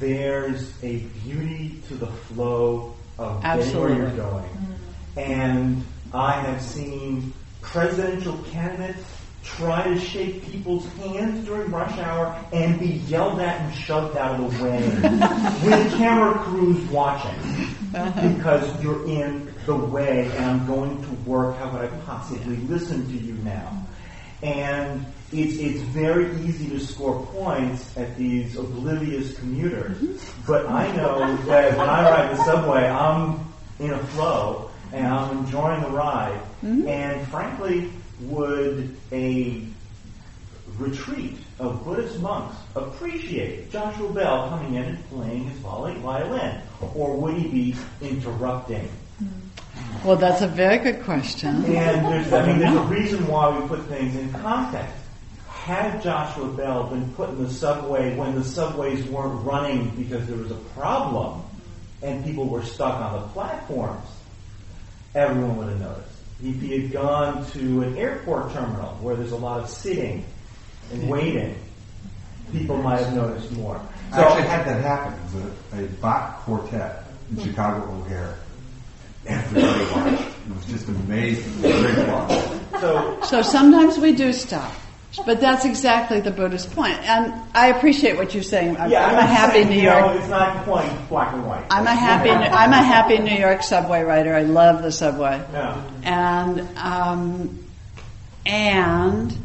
there's 0.00 0.72
a 0.82 0.98
beauty 1.24 1.80
to 1.88 1.94
the 1.94 2.08
flow 2.08 2.94
of 3.18 3.42
where 3.44 3.94
you're 3.94 4.10
going. 4.10 4.50
And 5.16 5.84
I 6.12 6.32
have 6.32 6.60
seen 6.60 7.32
presidential 7.62 8.36
candidates 8.50 9.04
try 9.46 9.84
to 9.84 9.98
shake 9.98 10.50
people's 10.50 10.86
hands 10.94 11.46
during 11.46 11.70
rush 11.70 11.96
hour 11.98 12.36
and 12.52 12.78
be 12.80 13.00
yelled 13.08 13.40
at 13.40 13.60
and 13.60 13.74
shoved 13.74 14.16
out 14.16 14.40
of 14.40 14.58
the 14.58 14.64
way 14.64 14.80
with 15.64 15.94
camera 15.96 16.34
crews 16.40 16.82
watching 16.90 17.34
because 17.92 18.82
you're 18.82 19.06
in 19.08 19.52
the 19.64 19.76
way 19.76 20.30
and 20.32 20.44
I'm 20.44 20.66
going 20.66 21.00
to 21.02 21.10
work. 21.28 21.56
How 21.56 21.70
could 21.70 21.82
I 21.82 21.88
possibly 22.04 22.56
listen 22.56 23.06
to 23.06 23.16
you 23.16 23.34
now? 23.44 23.86
And 24.42 25.06
it's, 25.32 25.56
it's 25.58 25.80
very 25.80 26.30
easy 26.42 26.68
to 26.70 26.80
score 26.80 27.24
points 27.26 27.96
at 27.96 28.16
these 28.16 28.56
oblivious 28.56 29.36
commuters. 29.38 29.98
But 30.46 30.66
I 30.66 30.94
know 30.94 31.36
that 31.36 31.76
when 31.76 31.88
I 31.88 32.10
ride 32.10 32.36
the 32.36 32.44
subway, 32.44 32.86
I'm 32.86 33.40
in 33.78 33.90
a 33.90 33.98
flow 34.08 34.70
and 34.92 35.06
I'm 35.06 35.38
enjoying 35.38 35.82
the 35.82 35.90
ride. 35.90 36.40
Mm-hmm. 36.62 36.86
And 36.86 37.28
frankly, 37.28 37.90
would 38.20 38.96
a 39.12 39.62
retreat 40.78 41.36
of 41.58 41.84
Buddhist 41.84 42.20
monks 42.20 42.56
appreciate 42.74 43.70
Joshua 43.70 44.12
Bell 44.12 44.48
coming 44.48 44.74
in 44.74 44.84
and 44.84 45.08
playing 45.08 45.48
his 45.48 45.58
violin? 45.58 46.60
Or 46.94 47.16
would 47.16 47.36
he 47.36 47.48
be 47.48 47.76
interrupting? 48.02 48.88
Well, 50.04 50.16
that's 50.16 50.42
a 50.42 50.48
very 50.48 50.78
good 50.78 51.02
question. 51.02 51.64
And 51.64 52.06
there's, 52.06 52.32
I 52.32 52.46
mean, 52.46 52.58
there's 52.58 52.76
a 52.76 52.82
reason 52.82 53.26
why 53.26 53.58
we 53.58 53.66
put 53.68 53.84
things 53.86 54.14
in 54.16 54.32
context. 54.32 54.94
Had 55.48 56.02
Joshua 56.02 56.48
Bell 56.48 56.84
been 56.84 57.12
put 57.14 57.30
in 57.30 57.42
the 57.42 57.50
subway 57.50 58.14
when 58.16 58.34
the 58.34 58.44
subways 58.44 59.04
weren't 59.06 59.44
running 59.44 59.90
because 59.90 60.26
there 60.28 60.36
was 60.36 60.50
a 60.50 60.60
problem 60.74 61.42
and 62.02 62.24
people 62.24 62.46
were 62.48 62.62
stuck 62.62 62.94
on 63.00 63.20
the 63.20 63.26
platforms, 63.28 64.06
everyone 65.14 65.56
would 65.56 65.68
have 65.70 65.80
noticed. 65.80 66.15
If 66.42 66.60
he 66.60 66.78
had 66.80 66.92
gone 66.92 67.46
to 67.52 67.82
an 67.82 67.96
airport 67.96 68.52
terminal 68.52 68.94
where 69.00 69.16
there's 69.16 69.32
a 69.32 69.36
lot 69.36 69.60
of 69.60 69.70
sitting 69.70 70.24
and 70.92 71.08
waiting, 71.08 71.56
people 72.52 72.76
might 72.76 73.00
have 73.00 73.14
noticed 73.14 73.50
more. 73.52 73.80
I 74.12 74.20
actually 74.22 74.42
had 74.42 74.66
that 74.66 74.82
happen. 74.82 75.14
It 75.14 75.22
was 75.72 75.80
a, 75.80 75.84
a 75.84 75.88
Bach 76.00 76.40
quartet 76.40 77.04
in 77.30 77.42
Chicago 77.42 77.90
O'Hare. 77.90 78.36
Everybody 79.26 79.84
watched. 79.92 80.22
It 80.48 80.54
was 80.54 80.66
just 80.66 80.88
amazing. 80.88 81.64
It 81.64 81.74
was 81.74 81.94
great 81.94 82.08
watch. 82.08 82.80
So 82.80 83.18
So 83.22 83.42
sometimes 83.42 83.98
we 83.98 84.12
do 84.14 84.32
stop. 84.32 84.72
But 85.24 85.40
that's 85.40 85.64
exactly 85.64 86.20
the 86.20 86.30
Buddhist 86.30 86.72
point. 86.72 86.98
And 87.08 87.32
I 87.54 87.68
appreciate 87.68 88.16
what 88.16 88.34
you're 88.34 88.42
saying. 88.42 88.76
I'm, 88.76 88.90
yeah, 88.90 89.06
I'm 89.06 89.12
I'm 89.12 89.18
a 89.18 89.26
happy 89.26 89.52
saying, 89.54 89.68
New 89.70 89.76
you 89.76 89.82
York. 89.82 90.00
know, 90.00 90.12
it's 90.18 90.28
not 90.28 90.64
quite 90.64 91.08
black 91.08 91.32
and 91.32 91.46
white. 91.46 91.64
I'm 91.70 91.86
a 91.86 91.94
happy. 91.94 92.30
I'm 92.30 92.72
a 92.72 92.82
happy 92.82 93.18
New 93.18 93.34
York 93.34 93.62
subway 93.62 94.02
rider. 94.02 94.34
I 94.34 94.42
love 94.42 94.82
the 94.82 94.92
subway. 94.92 95.42
Yeah. 95.52 95.82
And 96.02 96.60
um, 96.76 97.64
and 98.44 99.36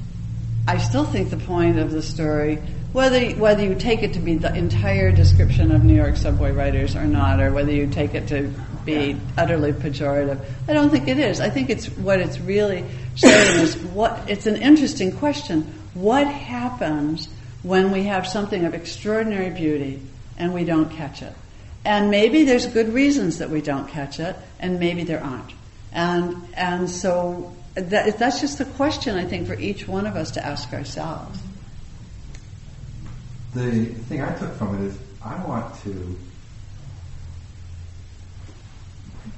I 0.68 0.78
still 0.78 1.06
think 1.06 1.30
the 1.30 1.38
point 1.38 1.80
of 1.80 1.92
the 1.92 2.02
story, 2.02 2.58
whether 2.92 3.32
whether 3.32 3.64
you 3.64 3.76
take 3.76 4.04
it 4.04 4.14
to 4.14 4.20
be 4.20 4.36
the 4.36 4.54
entire 4.54 5.12
description 5.12 5.72
of 5.72 5.84
New 5.86 5.96
York 5.96 6.18
subway 6.18 6.52
riders 6.52 6.96
or 6.96 7.06
not, 7.06 7.40
or 7.40 7.52
whether 7.54 7.72
you 7.72 7.88
take 7.88 8.14
it 8.14 8.28
to 8.30 8.52
be 8.86 9.18
utterly 9.38 9.74
pejorative, 9.74 10.44
I 10.68 10.74
don't 10.74 10.90
think 10.90 11.08
it 11.08 11.20
is. 11.20 11.40
I 11.40 11.50
think 11.50 11.70
it's 11.70 11.88
what 11.88 12.20
it's 12.20 12.40
really 12.40 12.86
saying 13.16 13.60
is 13.60 13.76
what. 13.94 14.30
It's 14.30 14.46
an 14.46 14.58
interesting 14.58 15.12
question. 15.18 15.74
What 15.94 16.28
happens 16.28 17.28
when 17.64 17.92
we 17.92 18.04
have 18.04 18.28
something 18.28 18.66
of 18.66 18.74
extraordinary 18.74 19.50
beauty 19.50 20.02
and 20.38 20.54
we 20.54 20.64
don't 20.64 20.90
catch 20.92 21.22
it? 21.22 21.34
And 21.84 22.12
maybe 22.12 22.44
there's 22.44 22.68
good 22.68 22.94
reasons 22.94 23.40
that 23.40 23.50
we 23.50 23.62
don't 23.62 23.88
catch 23.88 24.20
it, 24.20 24.36
and 24.60 24.80
maybe 24.80 25.04
there 25.04 25.24
aren't. 25.24 25.54
And 25.92 26.38
and 26.54 26.90
so 26.90 27.56
that, 27.76 28.18
that's 28.18 28.42
just 28.42 28.60
a 28.60 28.66
question 28.66 29.16
I 29.16 29.26
think 29.26 29.48
for 29.48 29.58
each 29.60 29.88
one 29.88 30.06
of 30.06 30.16
us 30.16 30.32
to 30.32 30.46
ask 30.46 30.74
ourselves. 30.74 31.40
The 33.54 33.86
thing 33.86 34.22
I 34.22 34.34
took 34.36 34.54
from 34.56 34.82
it 34.82 34.88
is 34.88 34.98
I 35.24 35.44
want 35.44 35.76
to 35.84 36.18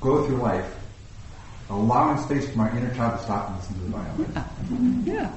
go 0.04 0.26
through 0.26 0.38
life 0.38 0.72
allowing 1.70 2.22
space 2.22 2.50
for 2.50 2.58
my 2.58 2.72
inner 2.78 2.94
child 2.94 3.18
to 3.18 3.24
stop 3.24 3.50
and 3.50 3.58
listen 3.58 3.76
to 3.76 3.82
the 3.82 3.90
violin. 3.90 5.04
Yeah. 5.06 5.32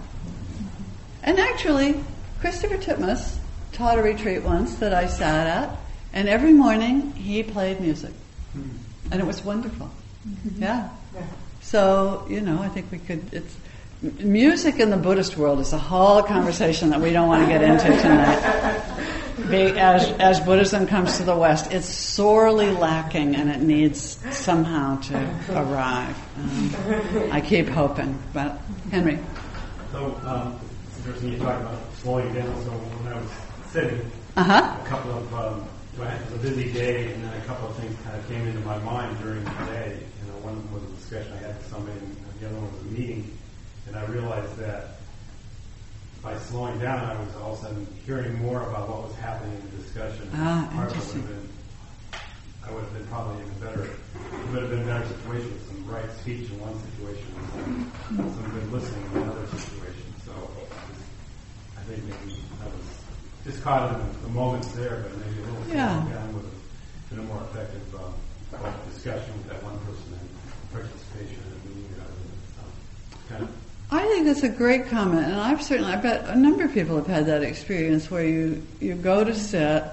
And 1.23 1.39
actually, 1.39 2.03
Christopher 2.41 2.77
Titmuss 2.77 3.39
taught 3.73 3.99
a 3.99 4.03
retreat 4.03 4.43
once 4.43 4.77
that 4.77 4.93
I 4.93 5.07
sat 5.07 5.47
at, 5.47 5.79
and 6.13 6.29
every 6.29 6.53
morning 6.53 7.13
he 7.13 7.43
played 7.43 7.81
music, 7.81 8.13
hmm. 8.53 8.69
and 9.11 9.21
it 9.21 9.27
was 9.27 9.45
wonderful. 9.45 9.91
Mm-hmm. 10.29 10.63
Yeah. 10.63 10.89
So 11.61 12.27
you 12.29 12.41
know, 12.41 12.63
I 12.63 12.69
think 12.69 12.91
we 12.93 12.99
could. 12.99 13.33
It's 13.33 13.57
music 14.03 14.79
in 14.79 14.91
the 14.91 14.97
Buddhist 14.97 15.37
world 15.37 15.59
is 15.61 15.73
a 15.73 15.79
whole 15.79 16.23
conversation 16.23 16.91
that 16.91 17.01
we 17.01 17.13
don't 17.13 17.29
want 17.29 17.43
to 17.43 17.49
get 17.49 17.63
into 17.63 17.85
tonight. 18.01 18.93
As 19.39 20.11
as 20.13 20.41
Buddhism 20.41 20.87
comes 20.87 21.19
to 21.19 21.23
the 21.25 21.37
West, 21.37 21.71
it's 21.73 21.87
sorely 21.87 22.71
lacking, 22.71 23.37
and 23.37 23.51
it 23.51 23.61
needs 23.61 24.19
somehow 24.35 24.99
to 25.03 25.17
arrive. 25.51 26.17
Um, 26.39 27.31
I 27.31 27.41
keep 27.43 27.69
hoping, 27.69 28.19
but 28.33 28.59
Henry. 28.91 29.19
So, 29.93 30.19
um, 30.25 30.59
it's 30.89 30.99
interesting 30.99 31.33
you 31.33 31.39
talk 31.39 31.61
about 31.61 31.79
slowing 31.97 32.33
down. 32.33 32.47
So 32.65 32.71
when 32.71 33.13
I 33.13 33.21
was 33.21 33.31
sitting, 33.73 34.11
Uh 34.37 34.43
huh. 34.43 34.77
a 34.83 34.89
couple 34.89 35.13
of, 35.13 35.35
um, 35.35 35.69
it 36.01 36.33
was 36.33 36.33
a 36.33 36.39
busy 36.51 36.73
day, 36.73 37.13
and 37.13 37.23
then 37.23 37.33
a 37.35 37.45
couple 37.45 37.69
of 37.69 37.77
things 37.77 37.95
kind 38.05 38.17
of 38.17 38.27
came 38.29 38.47
into 38.47 38.61
my 38.61 38.79
mind 38.79 39.19
during 39.21 39.45
the 39.45 39.51
day. 39.67 39.99
You 40.01 40.33
know, 40.33 40.39
one 40.41 40.57
was 40.73 40.83
a 40.83 40.87
discussion 40.97 41.33
I 41.35 41.47
had 41.47 41.57
with 41.57 41.67
somebody, 41.71 41.99
and 41.99 42.17
the 42.41 42.47
other 42.47 42.57
one 42.57 42.73
was 42.73 42.81
a 42.83 43.01
meeting, 43.01 43.37
and 43.87 43.97
I 43.97 44.05
realized 44.07 44.57
that 44.57 44.97
by 46.27 46.37
slowing 46.39 46.77
down, 46.81 46.99
I 47.07 47.15
was 47.23 47.37
all 47.37 47.53
of 47.53 47.59
a 47.61 47.63
sudden 47.63 47.87
hearing 48.05 48.35
more 48.43 48.59
about 48.67 48.89
what 48.91 49.07
was 49.07 49.15
happening 49.23 49.55
in 49.55 49.63
the 49.71 49.77
discussion. 49.79 50.27
Ah, 50.35 50.67
Part 50.75 50.91
interesting. 50.91 51.23
would 51.23 51.31
been, 51.31 51.49
I 52.67 52.69
would 52.75 52.83
have 52.83 52.95
been 52.99 53.07
probably 53.07 53.39
in 53.47 53.51
a 53.55 53.59
better, 53.63 53.83
it 53.87 54.47
would 54.51 54.63
have 54.67 54.71
been 54.75 54.83
a 54.83 54.91
better 54.91 55.07
situation 55.07 55.55
with 55.55 55.67
some 55.71 55.87
right 55.87 56.11
speech 56.19 56.51
in 56.51 56.59
one 56.59 56.75
situation, 56.83 57.31
and 57.31 57.47
some, 57.55 58.27
some 58.27 58.47
good 58.51 58.67
listening 58.75 59.07
in 59.15 59.23
another 59.23 59.47
situation. 59.55 60.03
So 60.27 60.35
I 61.79 61.83
think 61.87 62.03
maybe 62.03 62.43
I 62.59 62.67
was 62.75 62.87
just 63.47 63.63
caught 63.63 63.95
in 63.95 64.03
the 64.27 64.33
moments 64.35 64.67
there, 64.75 65.07
but 65.07 65.15
maybe 65.23 65.39
a 65.39 65.47
little 65.47 65.63
Yeah. 65.71 65.95
slowing 65.95 66.11
down 66.11 66.27
would 66.35 66.43
have 66.51 66.59
been 67.07 67.19
a 67.23 67.27
more 67.31 67.43
effective 67.55 67.87
both 67.95 68.75
discussion 68.91 69.31
with 69.39 69.47
that 69.47 69.63
one 69.63 69.79
person 69.87 70.11
and 70.11 70.27
participation 70.75 71.39
in 71.39 71.51
the 71.55 71.61
meeting 71.71 71.87
rather 71.95 72.19
than 72.19 72.35
um, 72.67 72.71
kind 73.31 73.43
of 73.47 73.51
I 73.91 74.05
think 74.07 74.27
that's 74.27 74.43
a 74.43 74.49
great 74.49 74.89
comment, 74.89 75.27
and 75.27 75.37
I've 75.37 75.63
certainly, 75.63 75.93
I 75.93 75.97
bet 75.97 76.29
a 76.29 76.37
number 76.37 76.65
of 76.65 76.75
people 76.75 76.97
have 76.97 77.07
had 77.07 77.27
that 77.27 77.43
experience 77.43 78.11
where 78.11 78.25
you, 78.25 78.67
you 78.81 78.95
go 78.95 79.23
to 79.23 79.33
sit, 79.33 79.85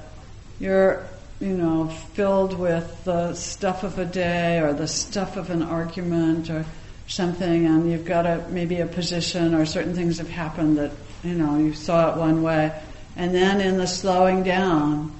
you're, 0.59 1.05
you 1.39 1.55
know, 1.55 1.87
filled 1.87 2.57
with 2.57 3.03
the 3.03 3.35
stuff 3.35 3.83
of 3.83 3.99
a 3.99 4.05
day 4.05 4.59
or 4.59 4.73
the 4.73 4.87
stuff 4.87 5.37
of 5.37 5.51
an 5.51 5.61
argument 5.61 6.49
or 6.49 6.65
something, 7.05 7.67
and 7.67 7.91
you've 7.91 8.05
got 8.05 8.25
a, 8.25 8.43
maybe 8.49 8.79
a 8.79 8.87
position 8.87 9.53
or 9.53 9.63
certain 9.63 9.93
things 9.93 10.17
have 10.17 10.29
happened 10.29 10.79
that, 10.79 10.91
you 11.23 11.35
know, 11.35 11.57
you 11.57 11.73
saw 11.73 12.11
it 12.11 12.17
one 12.17 12.41
way, 12.41 12.73
and 13.15 13.35
then 13.35 13.61
in 13.61 13.77
the 13.77 13.85
slowing 13.85 14.41
down, 14.41 15.13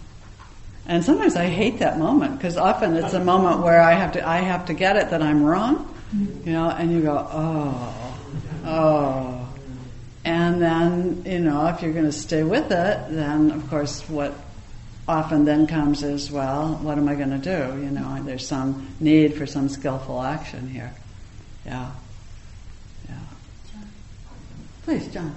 and 0.87 1.03
sometimes 1.03 1.35
I 1.35 1.45
hate 1.45 1.77
that 1.79 1.99
moment 1.99 2.39
because 2.39 2.57
often 2.57 2.95
it's 2.95 3.13
a 3.13 3.23
moment 3.23 3.59
where 3.61 3.81
I 3.81 3.93
have 3.93 4.13
to 4.13 4.27
I 4.27 4.37
have 4.37 4.65
to 4.65 4.73
get 4.73 4.97
it 4.97 5.11
that 5.11 5.21
I'm 5.21 5.43
wrong, 5.43 5.93
mm-hmm. 6.13 6.47
you 6.47 6.53
know, 6.53 6.69
and 6.69 6.91
you 6.91 7.01
go, 7.01 7.25
oh, 7.31 8.02
oh, 8.63 9.47
and 10.25 10.61
then 10.61 11.23
you 11.25 11.39
know 11.39 11.67
if 11.67 11.81
you're 11.81 11.93
going 11.93 12.05
to 12.05 12.11
stay 12.11 12.43
with 12.43 12.71
it, 12.71 12.99
then 13.09 13.51
of 13.51 13.69
course 13.69 14.01
what 14.09 14.33
often 15.07 15.45
then 15.45 15.67
comes 15.67 16.03
is, 16.03 16.31
well, 16.31 16.75
what 16.81 16.97
am 16.97 17.09
I 17.09 17.15
going 17.15 17.29
to 17.29 17.37
do? 17.37 17.81
You 17.81 17.91
know, 17.91 18.23
there's 18.23 18.47
some 18.47 18.87
need 18.99 19.35
for 19.35 19.45
some 19.45 19.67
skillful 19.69 20.21
action 20.21 20.69
here. 20.69 20.93
Yeah, 21.65 21.91
yeah. 23.09 23.19
Please, 24.83 25.07
John. 25.07 25.35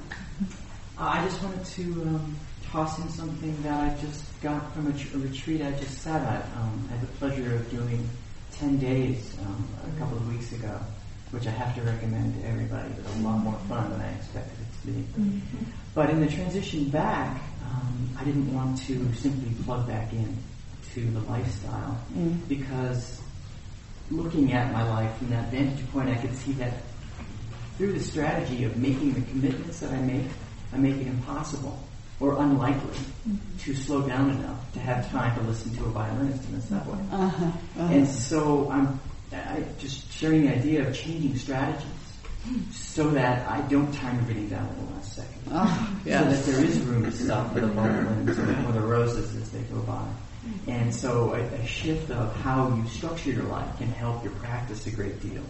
Uh, 0.98 1.02
I 1.02 1.24
just 1.24 1.42
wanted 1.42 1.64
to 1.64 1.82
um, 1.82 2.36
toss 2.70 2.98
in 2.98 3.08
something 3.10 3.62
that 3.62 3.92
I 3.92 4.00
just 4.00 4.40
got 4.40 4.72
from 4.74 4.86
a, 4.86 4.90
a 4.90 5.18
retreat 5.18 5.62
I 5.62 5.72
just 5.72 5.98
sat 5.98 6.22
at. 6.22 6.44
Um, 6.56 6.88
I 6.88 6.96
had 6.96 7.02
the 7.02 7.12
pleasure 7.18 7.54
of 7.54 7.70
doing 7.70 8.08
10 8.52 8.78
days 8.78 9.36
um, 9.44 9.68
a 9.94 9.98
couple 9.98 10.16
of 10.16 10.28
weeks 10.32 10.52
ago, 10.52 10.80
which 11.36 11.46
I 11.46 11.50
have 11.50 11.74
to 11.74 11.82
recommend 11.82 12.40
to 12.40 12.48
everybody. 12.48 12.88
It 12.88 13.04
was 13.04 13.16
a 13.16 13.20
lot 13.20 13.38
more 13.40 13.58
fun 13.68 13.90
than 13.90 14.00
I 14.00 14.10
expected 14.14 14.58
it 14.58 14.80
to 14.80 14.86
be. 14.90 15.42
But 15.94 16.08
in 16.08 16.20
the 16.20 16.28
transition 16.28 16.88
back, 16.88 17.42
um, 17.62 18.08
I 18.18 18.24
didn't 18.24 18.54
want 18.54 18.78
to 18.86 19.12
simply 19.12 19.52
plug 19.64 19.86
back 19.86 20.14
in 20.14 20.34
to 20.94 21.00
the 21.10 21.20
lifestyle 21.20 22.00
because 22.48 23.20
looking 24.10 24.54
at 24.54 24.72
my 24.72 24.82
life 24.88 25.14
from 25.18 25.28
that 25.28 25.50
vantage 25.50 25.86
point, 25.90 26.08
I 26.08 26.14
could 26.14 26.34
see 26.34 26.52
that 26.52 26.72
through 27.76 27.92
the 27.92 28.02
strategy 28.02 28.64
of 28.64 28.78
making 28.78 29.12
the 29.12 29.20
commitments 29.20 29.80
that 29.80 29.92
I 29.92 30.00
make, 30.00 30.24
I 30.72 30.78
make 30.78 30.96
it 30.96 31.06
impossible 31.06 31.78
or 32.18 32.40
unlikely 32.40 32.96
to 33.58 33.74
slow 33.74 34.00
down 34.08 34.30
enough 34.30 34.72
to 34.72 34.80
have 34.80 35.10
time 35.10 35.36
to 35.38 35.42
listen 35.42 35.76
to 35.76 35.84
a 35.84 35.88
violinist 35.88 36.48
in 36.48 36.54
the 36.54 36.62
subway. 36.62 36.98
Uh-huh, 37.12 37.44
uh-huh. 37.44 37.92
And 37.92 38.08
so 38.08 38.70
I'm 38.70 38.98
I, 39.36 39.64
just 39.78 40.10
sharing 40.12 40.46
the 40.46 40.54
idea 40.54 40.86
of 40.86 40.94
changing 40.94 41.36
strategies 41.36 41.86
so 42.72 43.10
that 43.10 43.48
I 43.48 43.60
don't 43.62 43.92
time 43.92 44.18
everything 44.18 44.48
down 44.48 44.66
at 44.66 44.76
the 44.78 44.94
last 44.94 45.16
second. 45.16 45.42
Oh, 45.50 45.98
So 46.04 46.10
that 46.10 46.44
there 46.44 46.64
is 46.64 46.78
room 46.80 47.04
to 47.04 47.12
stop 47.12 47.52
for 47.52 47.60
the 47.60 47.66
violins 47.68 48.38
or 48.38 48.72
the 48.72 48.80
roses 48.80 49.34
as 49.36 49.50
they 49.50 49.60
go 49.62 49.80
by. 49.80 50.06
And 50.68 50.94
so 50.94 51.34
a, 51.34 51.40
a 51.40 51.66
shift 51.66 52.10
of 52.10 52.34
how 52.36 52.74
you 52.76 52.86
structure 52.88 53.30
your 53.30 53.44
life 53.44 53.78
can 53.78 53.88
help 53.88 54.22
your 54.22 54.32
practice 54.34 54.86
a 54.86 54.90
great 54.90 55.20
deal 55.20 55.42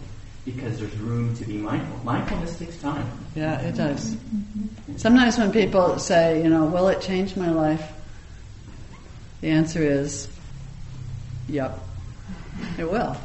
because 0.45 0.79
there's 0.79 0.95
room 0.97 1.35
to 1.35 1.45
be 1.45 1.57
mindful. 1.57 1.99
Mindfulness 2.03 2.57
takes 2.57 2.77
time. 2.77 3.05
Yeah, 3.35 3.59
it 3.61 3.75
does. 3.75 4.15
Sometimes 4.95 5.37
when 5.37 5.51
people 5.51 5.99
say, 5.99 6.41
you 6.41 6.49
know, 6.49 6.65
will 6.65 6.87
it 6.87 7.01
change 7.01 7.35
my 7.35 7.51
life? 7.51 7.91
The 9.41 9.49
answer 9.49 9.83
is, 9.83 10.27
yep, 11.47 11.77
it 12.79 12.89
will. 12.89 13.17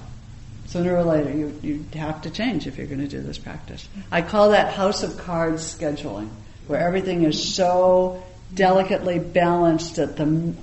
Sooner 0.72 0.96
or 0.96 1.04
later, 1.04 1.30
you, 1.30 1.60
you 1.62 1.84
have 1.98 2.22
to 2.22 2.30
change 2.30 2.66
if 2.66 2.78
you're 2.78 2.86
going 2.86 3.00
to 3.00 3.06
do 3.06 3.20
this 3.20 3.36
practice. 3.36 3.86
I 4.10 4.22
call 4.22 4.52
that 4.52 4.72
house 4.72 5.02
of 5.02 5.18
cards 5.18 5.62
scheduling, 5.62 6.30
where 6.66 6.80
everything 6.80 7.24
is 7.24 7.54
so 7.54 8.22
delicately 8.54 9.18
balanced 9.18 9.96
that 9.96 10.16
the 10.16 10.54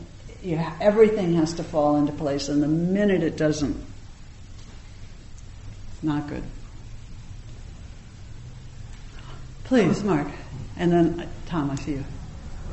you 0.41 0.65
everything 0.81 1.35
has 1.35 1.53
to 1.53 1.63
fall 1.63 1.97
into 1.97 2.11
place, 2.11 2.49
and 2.49 2.63
the 2.63 2.67
minute 2.67 3.21
it 3.21 3.37
doesn't, 3.37 3.85
not 6.01 6.27
good. 6.27 6.43
Please, 9.65 10.03
Mark, 10.03 10.27
and 10.75 10.91
then 10.91 11.19
uh, 11.19 11.27
Tom. 11.45 11.69
I 11.69 11.75
see 11.75 11.91
you. 11.91 12.05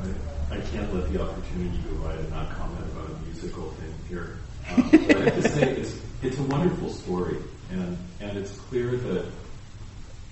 I, 0.01 0.55
I 0.55 0.59
can't 0.61 0.91
let 0.91 1.13
the 1.13 1.21
opportunity 1.21 1.77
go 1.87 1.97
by 1.97 2.15
to 2.15 2.29
not 2.31 2.49
comment 2.55 2.83
about 2.91 3.11
a 3.11 3.25
musical 3.25 3.69
thing 3.73 3.93
here. 4.09 4.37
Um, 4.75 4.89
but 4.91 5.17
I 5.17 5.23
have 5.25 5.43
to 5.43 5.49
say, 5.49 5.71
it's, 5.73 6.06
it's 6.21 6.37
a 6.37 6.43
wonderful 6.43 6.89
story, 6.89 7.37
and, 7.71 7.97
and 8.19 8.37
it's 8.37 8.51
clear 8.51 8.95
that 8.97 9.25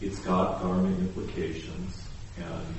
it's 0.01 0.19
got 0.19 0.61
Dharma 0.61 0.89
implications, 0.89 2.01
and 2.37 2.75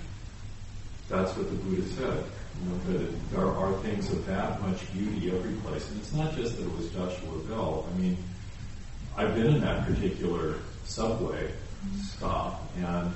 that's 1.08 1.36
what 1.36 1.48
the 1.48 1.56
Buddha 1.56 1.86
said. 1.88 2.24
You 2.62 2.70
know, 2.70 2.98
that 2.98 3.30
there 3.30 3.46
are 3.46 3.72
things 3.82 4.10
of 4.10 4.24
that 4.26 4.60
much 4.62 4.90
beauty 4.92 5.30
every 5.30 5.52
place. 5.56 5.88
And 5.90 6.00
it's 6.00 6.12
not 6.12 6.34
just 6.34 6.56
that 6.56 6.64
it 6.64 6.76
was 6.76 6.88
Joshua 6.90 7.38
Bell. 7.48 7.86
I 7.92 7.98
mean, 7.98 8.16
I've 9.16 9.34
been 9.34 9.46
in 9.46 9.60
that 9.60 9.86
particular 9.86 10.56
subway 10.84 11.52
stop, 12.02 12.66
and 12.78 13.12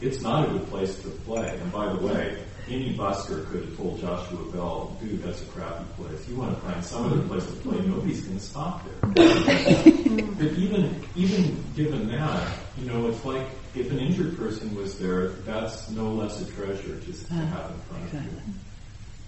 it's 0.00 0.20
not 0.20 0.48
a 0.48 0.52
good 0.52 0.66
place 0.68 0.96
to 1.02 1.08
play. 1.08 1.58
And 1.60 1.72
by 1.72 1.92
the 1.92 2.06
way, 2.06 2.38
any 2.68 2.96
busker 2.96 3.46
could 3.50 3.64
have 3.64 3.76
told 3.76 4.00
Joshua 4.00 4.52
Bell, 4.52 4.96
dude, 5.00 5.22
that's 5.22 5.42
a 5.42 5.44
crappy 5.46 5.84
place. 5.96 6.28
You 6.28 6.36
want 6.36 6.54
to 6.54 6.60
find 6.66 6.84
some 6.84 7.06
other 7.06 7.22
place 7.22 7.44
to 7.46 7.52
play, 7.56 7.78
nobody's 7.80 8.22
going 8.22 8.38
to 8.38 8.44
stop 8.44 8.84
there. 8.84 8.94
but 9.14 10.52
even, 10.58 11.02
even 11.14 11.64
given 11.76 12.08
that, 12.08 12.52
you 12.78 12.86
know, 12.86 13.08
it's 13.08 13.24
like 13.24 13.46
if 13.74 13.90
an 13.90 13.98
injured 13.98 14.36
person 14.38 14.74
was 14.74 14.98
there, 14.98 15.28
that's 15.44 15.90
no 15.90 16.12
less 16.12 16.40
a 16.40 16.52
treasure 16.52 16.98
just 17.00 17.26
to 17.26 17.34
have 17.34 17.70
in 17.70 17.78
front 17.80 18.04
of 18.04 18.24
you. 18.24 18.30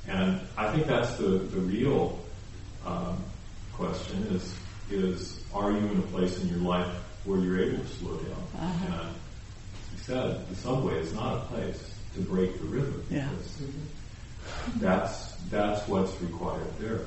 And 0.08 0.40
I 0.56 0.72
think 0.72 0.86
that's 0.86 1.16
the, 1.16 1.26
the 1.26 1.60
real 1.60 2.18
um, 2.86 3.22
question 3.74 4.22
is, 4.30 4.54
is 4.90 5.40
are 5.52 5.72
you 5.72 5.78
in 5.78 5.98
a 5.98 6.02
place 6.02 6.40
in 6.40 6.48
your 6.48 6.58
life 6.58 6.94
where 7.24 7.40
you're 7.40 7.60
able 7.60 7.82
to 7.82 7.88
slow 7.88 8.16
down? 8.16 8.46
Uh-huh. 8.60 8.86
And 8.86 8.94
as 8.94 9.92
you 9.92 9.98
said, 9.98 10.48
the 10.48 10.54
subway 10.54 11.00
is 11.00 11.12
not 11.12 11.38
a 11.38 11.40
place 11.46 11.95
to 12.16 12.22
break 12.22 12.58
the 12.58 12.64
rhythm. 12.66 13.04
Yeah. 13.10 13.28
because 13.28 13.62
That's, 14.76 15.32
that's 15.50 15.86
what's 15.88 16.20
required 16.20 16.66
there. 16.78 17.00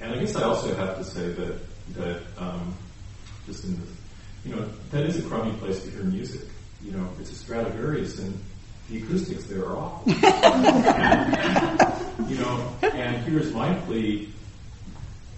And 0.00 0.12
I 0.12 0.18
guess 0.18 0.36
I 0.36 0.42
also 0.42 0.74
have 0.74 0.96
to 0.98 1.04
say 1.04 1.28
that, 1.28 1.58
that 1.94 2.20
um, 2.38 2.74
just 3.46 3.64
in 3.64 3.78
this, 3.80 3.90
you 4.44 4.54
know, 4.54 4.68
that 4.90 5.04
is 5.06 5.18
a 5.18 5.22
crummy 5.22 5.52
place 5.58 5.82
to 5.82 5.90
hear 5.90 6.02
music. 6.02 6.42
You 6.82 6.92
know, 6.92 7.08
it's 7.18 7.30
a 7.30 7.34
Stradivarius 7.34 8.18
and 8.18 8.38
the 8.90 9.02
acoustics 9.02 9.44
there 9.44 9.64
are 9.64 9.76
awful. 9.76 10.12
and, 10.12 11.94
you 12.30 12.36
know, 12.36 12.72
and 12.82 13.16
here's 13.24 13.50
my 13.52 13.72
plea, 13.86 14.30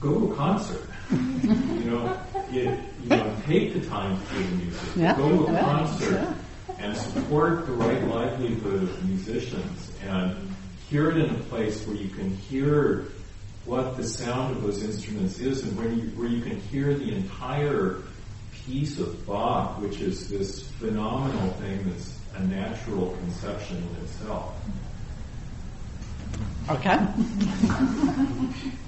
go 0.01 0.19
to 0.19 0.33
a 0.33 0.37
concert. 0.37 0.83
you 1.13 1.85
know, 1.85 2.21
it, 2.51 2.79
you 3.03 3.09
know, 3.09 3.37
take 3.47 3.73
the 3.73 3.87
time 3.89 4.21
to 4.21 4.35
hear 4.35 4.43
the 4.43 4.57
music. 4.57 4.89
Yeah. 4.97 5.17
Go 5.17 5.47
to 5.47 5.57
a 5.57 5.61
concert 5.61 6.13
Yeah. 6.13 6.35
And 6.79 6.97
support 6.97 7.67
the 7.67 7.73
right 7.73 8.03
livelihood 8.05 8.83
of 8.83 9.05
musicians 9.05 9.93
and 10.05 10.37
hear 10.89 11.11
it 11.11 11.17
in 11.17 11.35
a 11.35 11.39
place 11.45 11.87
where 11.87 11.97
you 11.97 12.09
can 12.09 12.31
hear 12.31 13.07
what 13.65 13.97
the 13.97 14.05
sound 14.05 14.57
of 14.57 14.63
those 14.63 14.83
instruments 14.83 15.41
is 15.41 15.63
and 15.63 15.77
where 15.77 15.89
you, 15.89 16.03
where 16.11 16.29
you 16.29 16.41
can 16.41 16.61
hear 16.61 16.95
the 16.95 17.13
entire 17.13 18.03
piece 18.53 18.99
of 18.99 19.27
Bach, 19.27 19.81
which 19.81 20.01
is 20.01 20.29
this 20.29 20.63
phenomenal 20.63 21.51
thing 21.55 21.89
that's 21.89 22.19
a 22.35 22.45
natural 22.45 23.17
conception 23.17 23.77
in 23.79 24.05
itself. 24.05 24.55
Okay. 26.69 26.97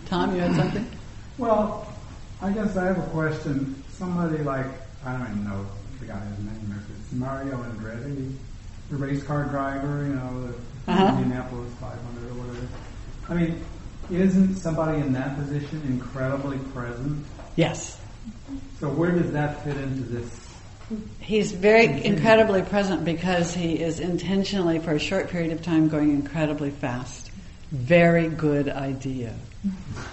Tom, 0.06 0.34
you 0.34 0.40
had 0.40 0.54
something? 0.54 0.86
Well, 1.38 1.92
I 2.42 2.52
guess 2.52 2.76
I 2.76 2.86
have 2.86 2.98
a 2.98 3.10
question. 3.10 3.82
Somebody 3.92 4.38
like, 4.44 4.66
I 5.04 5.12
don't 5.12 5.22
even 5.30 5.44
know 5.44 5.66
the 6.00 6.06
guy's 6.06 6.38
name, 6.38 6.74
if 6.76 6.96
it's 6.98 7.12
Mario 7.12 7.56
Andretti, 7.56 8.32
the 8.90 8.96
race 8.96 9.22
car 9.22 9.44
driver, 9.44 10.04
you 10.06 10.14
know, 10.14 10.42
the 10.86 10.92
Uh-huh. 10.92 11.18
Indianapolis 11.18 11.70
500 11.80 12.30
or 12.30 12.34
whatever. 12.42 12.66
I 13.28 13.34
mean, 13.34 13.64
isn't 14.10 14.56
somebody 14.56 14.98
in 14.98 15.12
that 15.12 15.36
position 15.36 15.82
incredibly 15.86 16.58
present? 16.72 17.26
Yes. 17.56 18.00
So 18.80 18.88
where 18.88 19.10
does 19.10 19.32
that 19.32 19.62
fit 19.64 19.76
into 19.76 20.02
this? 20.02 20.30
He's 21.20 21.52
very 21.52 22.02
incredibly 22.06 22.62
present 22.62 23.04
because 23.04 23.52
he 23.52 23.74
is 23.82 24.00
intentionally, 24.00 24.78
for 24.78 24.92
a 24.92 24.98
short 24.98 25.28
period 25.28 25.52
of 25.52 25.60
time, 25.62 25.88
going 25.88 26.10
incredibly 26.10 26.70
fast. 26.70 27.30
Very 27.70 28.28
good 28.28 28.70
idea. 28.70 29.34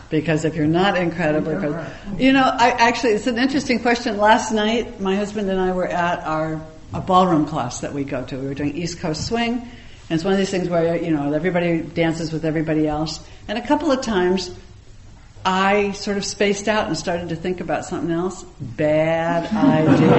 Because 0.10 0.46
if 0.46 0.56
you're 0.56 0.68
not 0.68 0.98
incredibly 0.98 1.56
present, 1.56 1.88
you 2.20 2.32
know, 2.32 2.44
I 2.44 2.70
actually, 2.70 3.14
it's 3.14 3.28
an 3.28 3.38
interesting 3.38 3.80
question. 3.80 4.18
Last 4.18 4.52
night, 4.52 5.02
my 5.02 5.16
husband 5.16 5.50
and 5.50 5.60
I 5.60 5.72
were 5.74 5.88
at 5.88 6.20
our 6.20 6.62
a 6.94 7.02
ballroom 7.02 7.46
class 7.46 7.82
that 7.82 7.94
we 7.94 8.04
go 8.04 8.24
to. 8.24 8.38
We 8.38 8.48
were 8.48 8.54
doing 8.54 8.76
East 8.78 9.00
Coast 9.00 9.28
Swing, 9.28 9.54
and 9.54 9.70
it's 10.10 10.24
one 10.24 10.34
of 10.34 10.40
these 10.40 10.50
things 10.50 10.70
where 10.70 10.96
you 10.96 11.12
know 11.12 11.34
everybody 11.34 11.82
dances 11.82 12.32
with 12.32 12.46
everybody 12.46 12.88
else. 12.88 13.20
And 13.48 13.58
a 13.58 13.68
couple 13.68 13.92
of 13.92 14.02
times, 14.02 14.52
I 15.44 15.92
sort 15.92 16.18
of 16.18 16.26
spaced 16.26 16.68
out 16.68 16.88
and 16.88 16.98
started 16.98 17.30
to 17.30 17.36
think 17.36 17.60
about 17.60 17.86
something 17.86 18.12
else. 18.12 18.44
Bad 18.60 19.52
idea. 19.54 20.12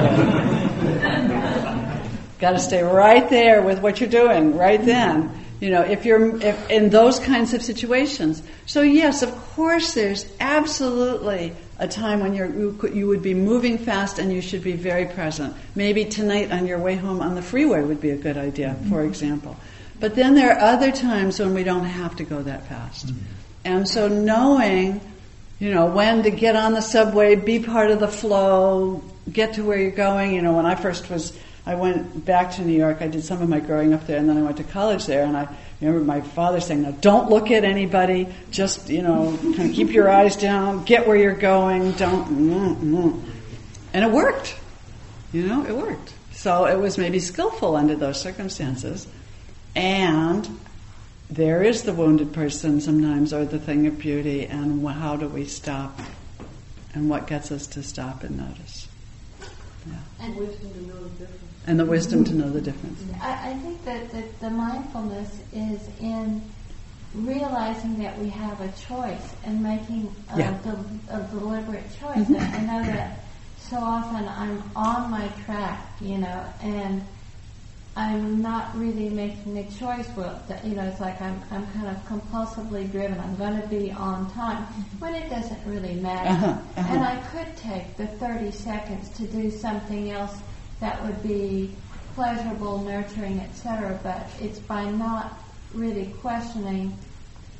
Got 2.38 2.52
to 2.52 2.58
stay 2.58 2.82
right 2.82 3.28
there 3.30 3.62
with 3.62 3.80
what 3.80 3.98
you're 3.98 4.10
doing 4.10 4.56
right 4.58 4.84
then. 4.84 5.45
You 5.60 5.70
know, 5.70 5.82
if 5.82 6.04
you're 6.04 6.36
if, 6.42 6.70
in 6.70 6.90
those 6.90 7.18
kinds 7.18 7.54
of 7.54 7.62
situations. 7.62 8.42
So 8.66 8.82
yes, 8.82 9.22
of 9.22 9.34
course, 9.54 9.94
there's 9.94 10.26
absolutely 10.38 11.54
a 11.78 11.88
time 11.88 12.20
when 12.20 12.34
you're, 12.34 12.46
you, 12.46 12.72
could, 12.78 12.94
you 12.94 13.06
would 13.06 13.22
be 13.22 13.34
moving 13.34 13.78
fast 13.78 14.18
and 14.18 14.32
you 14.32 14.40
should 14.40 14.62
be 14.62 14.72
very 14.72 15.06
present. 15.06 15.54
Maybe 15.74 16.04
tonight 16.04 16.52
on 16.52 16.66
your 16.66 16.78
way 16.78 16.96
home 16.96 17.20
on 17.20 17.34
the 17.34 17.42
freeway 17.42 17.82
would 17.82 18.00
be 18.00 18.10
a 18.10 18.16
good 18.16 18.36
idea, 18.36 18.70
mm-hmm. 18.70 18.90
for 18.90 19.02
example. 19.02 19.56
But 19.98 20.14
then 20.14 20.34
there 20.34 20.52
are 20.52 20.58
other 20.58 20.92
times 20.92 21.38
when 21.38 21.54
we 21.54 21.64
don't 21.64 21.84
have 21.84 22.16
to 22.16 22.24
go 22.24 22.42
that 22.42 22.66
fast. 22.66 23.06
Mm-hmm. 23.06 23.24
And 23.64 23.88
so 23.88 24.08
knowing, 24.08 25.00
you 25.58 25.72
know, 25.72 25.86
when 25.86 26.22
to 26.22 26.30
get 26.30 26.54
on 26.54 26.72
the 26.72 26.82
subway, 26.82 27.34
be 27.34 27.58
part 27.60 27.90
of 27.90 28.00
the 28.00 28.08
flow, 28.08 29.02
get 29.30 29.54
to 29.54 29.64
where 29.64 29.78
you're 29.78 29.90
going. 29.90 30.34
You 30.34 30.42
know, 30.42 30.52
when 30.52 30.66
I 30.66 30.74
first 30.76 31.10
was, 31.10 31.36
I 31.66 31.74
went 31.74 32.24
back 32.24 32.52
to 32.52 32.62
New 32.62 32.76
York, 32.78 32.98
I 33.00 33.08
did 33.08 33.24
some 33.24 33.42
of 33.42 33.48
my 33.48 33.58
growing 33.58 33.92
up 33.92 34.06
there, 34.06 34.18
and 34.18 34.28
then 34.28 34.36
I 34.36 34.42
went 34.42 34.58
to 34.58 34.64
college 34.64 35.06
there, 35.06 35.24
and 35.24 35.36
I 35.36 35.48
remember 35.80 36.04
my 36.04 36.20
father 36.20 36.60
saying, 36.60 36.82
now 36.82 36.92
don't 36.92 37.28
look 37.28 37.50
at 37.50 37.64
anybody, 37.64 38.28
just, 38.52 38.88
you 38.88 39.02
know, 39.02 39.36
kind 39.42 39.70
of 39.70 39.74
keep 39.74 39.90
your 39.90 40.08
eyes 40.08 40.36
down, 40.36 40.84
get 40.84 41.08
where 41.08 41.16
you're 41.16 41.34
going, 41.34 41.90
don't, 41.92 42.28
mm, 42.28 42.76
mm. 42.76 43.22
and 43.92 44.04
it 44.04 44.10
worked. 44.10 44.54
You 45.32 45.48
know, 45.48 45.66
it 45.66 45.76
worked. 45.76 46.14
So 46.32 46.66
it 46.66 46.78
was 46.78 46.98
maybe 46.98 47.18
skillful 47.18 47.74
under 47.74 47.96
those 47.96 48.20
circumstances. 48.20 49.08
And 49.74 50.60
there 51.28 51.64
is 51.64 51.82
the 51.82 51.92
wounded 51.92 52.32
person 52.32 52.80
sometimes, 52.80 53.32
or 53.32 53.44
the 53.44 53.58
thing 53.58 53.88
of 53.88 53.98
beauty, 53.98 54.46
and 54.46 54.86
how 54.86 55.16
do 55.16 55.26
we 55.26 55.46
stop? 55.46 55.98
And 56.94 57.10
what 57.10 57.26
gets 57.26 57.50
us 57.50 57.66
to 57.68 57.82
stop 57.82 58.22
and 58.22 58.38
notice? 58.38 58.86
Yeah. 59.86 59.94
And 60.20 60.36
wisdom 60.36 60.72
to 60.72 60.80
know 60.86 61.02
the 61.02 61.08
difference. 61.10 61.45
And 61.66 61.80
the 61.80 61.84
wisdom 61.84 62.24
to 62.24 62.34
know 62.34 62.48
the 62.48 62.60
difference. 62.60 63.02
I, 63.20 63.50
I 63.50 63.54
think 63.54 63.84
that 63.84 64.10
the, 64.12 64.22
the 64.40 64.50
mindfulness 64.50 65.40
is 65.52 65.80
in 66.00 66.40
realizing 67.14 67.98
that 67.98 68.16
we 68.18 68.28
have 68.28 68.60
a 68.60 68.68
choice 68.72 69.34
and 69.44 69.62
making 69.62 70.14
a, 70.32 70.38
Yeah. 70.38 70.58
del- 70.62 70.86
a 71.10 71.20
deliberate 71.32 71.84
choice. 71.98 72.28
And 72.28 72.36
I 72.38 72.60
know 72.60 72.82
that 72.86 73.18
so 73.58 73.78
often 73.78 74.28
I'm 74.28 74.62
on 74.76 75.10
my 75.10 75.26
track, 75.44 75.84
you 76.00 76.18
know, 76.18 76.44
and 76.62 77.02
I'm 77.96 78.42
not 78.42 78.76
really 78.78 79.08
making 79.08 79.56
a 79.58 79.64
choice. 79.70 80.06
Well, 80.14 80.40
that, 80.48 80.64
you 80.64 80.74
know, 80.76 80.82
it's 80.84 81.00
like 81.00 81.20
I'm 81.20 81.40
I'm 81.50 81.66
kind 81.68 81.88
of 81.88 81.96
compulsively 82.06 82.90
driven. 82.92 83.18
I'm 83.18 83.34
going 83.36 83.60
to 83.60 83.66
be 83.68 83.90
on 83.90 84.30
time 84.32 84.62
when 84.98 85.14
it 85.14 85.30
doesn't 85.30 85.64
really 85.66 85.94
matter. 85.94 86.28
Uh-huh, 86.28 86.46
uh-huh. 86.76 86.92
And 86.94 87.02
I 87.02 87.16
could 87.32 87.56
take 87.56 87.96
the 87.96 88.06
30 88.06 88.50
seconds 88.52 89.08
to 89.16 89.26
do 89.26 89.50
something 89.50 90.10
else 90.10 90.36
that 90.80 91.02
would 91.04 91.22
be 91.22 91.74
pleasurable, 92.14 92.78
nurturing, 92.82 93.40
etc. 93.40 93.98
But 94.02 94.26
it's 94.40 94.58
by 94.58 94.90
not 94.90 95.38
really 95.74 96.06
questioning. 96.20 96.96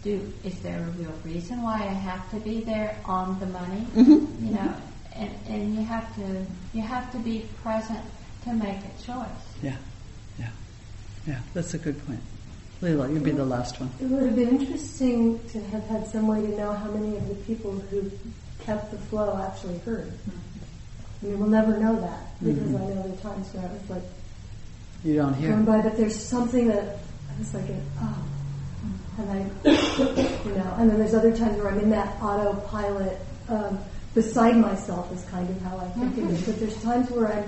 Do 0.02 0.32
is 0.44 0.58
there 0.60 0.78
a 0.78 0.90
real 0.92 1.12
reason 1.24 1.62
why 1.62 1.80
I 1.82 1.92
have 1.92 2.30
to 2.30 2.36
be 2.36 2.60
there 2.60 2.96
on 3.04 3.38
the 3.40 3.46
money? 3.46 3.86
Mhm. 3.94 4.42
You 4.42 4.50
know, 4.52 4.74
and 5.14 5.30
and 5.48 5.74
you 5.74 5.82
have 5.84 6.14
to 6.16 6.46
you 6.72 6.82
have 6.82 7.10
to 7.12 7.18
be 7.18 7.46
present 7.62 8.04
to 8.44 8.52
make 8.52 8.78
a 8.78 9.02
choice. 9.02 9.44
Yeah, 9.62 9.76
yeah, 10.38 10.50
yeah. 11.26 11.40
That's 11.54 11.74
a 11.74 11.78
good 11.78 12.04
point. 12.06 12.20
Leela, 12.82 13.10
you'd 13.12 13.24
be 13.24 13.30
the 13.30 13.44
last 13.44 13.80
one. 13.80 13.90
It 14.00 14.06
would 14.06 14.22
have 14.22 14.36
been 14.36 14.60
interesting 14.60 15.40
to 15.48 15.60
have 15.72 15.84
had 15.86 16.06
some 16.06 16.28
way 16.28 16.42
to 16.42 16.48
know 16.56 16.72
how 16.72 16.90
many 16.90 17.16
of 17.16 17.26
the 17.28 17.34
people 17.34 17.72
who 17.90 18.10
kept 18.60 18.90
the 18.90 18.98
flow 18.98 19.42
actually 19.42 19.78
heard. 19.78 20.12
I 20.28 20.55
mean, 21.22 21.38
we'll 21.38 21.48
never 21.48 21.76
know 21.78 21.98
that 22.00 22.20
because 22.42 22.68
Mhm. 22.70 22.76
I 22.76 22.94
know 22.94 23.02
there 23.02 23.12
are 23.12 23.34
times 23.34 23.48
where 23.54 23.64
I 23.68 23.72
was 23.72 23.90
like 23.90 24.02
You 25.04 25.14
don't 25.16 25.34
hear. 25.34 25.50
going 25.50 25.64
by, 25.64 25.80
but 25.82 25.96
there's 25.96 26.16
something 26.22 26.68
that 26.68 26.98
I 27.34 27.38
was 27.38 27.54
like, 27.54 27.64
oh, 28.00 28.18
and 29.18 29.30
I, 29.30 29.38
you 30.44 30.54
know, 30.56 30.74
and 30.78 30.90
then 30.90 30.98
there's 30.98 31.14
other 31.14 31.34
times 31.36 31.56
where 31.58 31.70
I'm 31.70 31.80
in 31.80 31.90
that 31.90 32.20
autopilot 32.22 33.18
um, 33.48 33.78
beside 34.14 34.56
myself 34.56 35.10
is 35.12 35.24
kind 35.30 35.48
of 35.48 35.60
how 35.62 35.78
I 35.78 35.88
think 35.90 36.18
of 36.18 36.30
it. 36.32 36.44
But 36.46 36.58
there's 36.60 36.82
times 36.82 37.10
where 37.10 37.32
I'm 37.32 37.44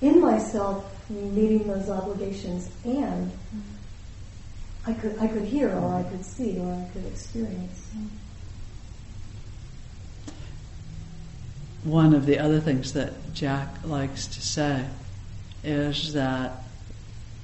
in 0.00 0.20
myself 0.20 0.84
meeting 1.10 1.66
those 1.66 1.88
obligations, 1.88 2.68
and 2.84 3.30
I 4.86 4.92
could 4.94 5.18
I 5.20 5.26
could 5.28 5.44
hear, 5.44 5.70
or 5.70 5.94
I 5.94 6.02
could 6.04 6.24
see, 6.24 6.58
or 6.58 6.72
I 6.72 6.88
could 6.92 7.04
experience. 7.06 7.80
One 11.84 12.14
of 12.14 12.26
the 12.26 12.38
other 12.38 12.60
things 12.60 12.92
that 12.94 13.34
Jack 13.34 13.68
likes 13.84 14.26
to 14.26 14.42
say 14.42 14.86
is 15.62 16.12
that 16.12 16.64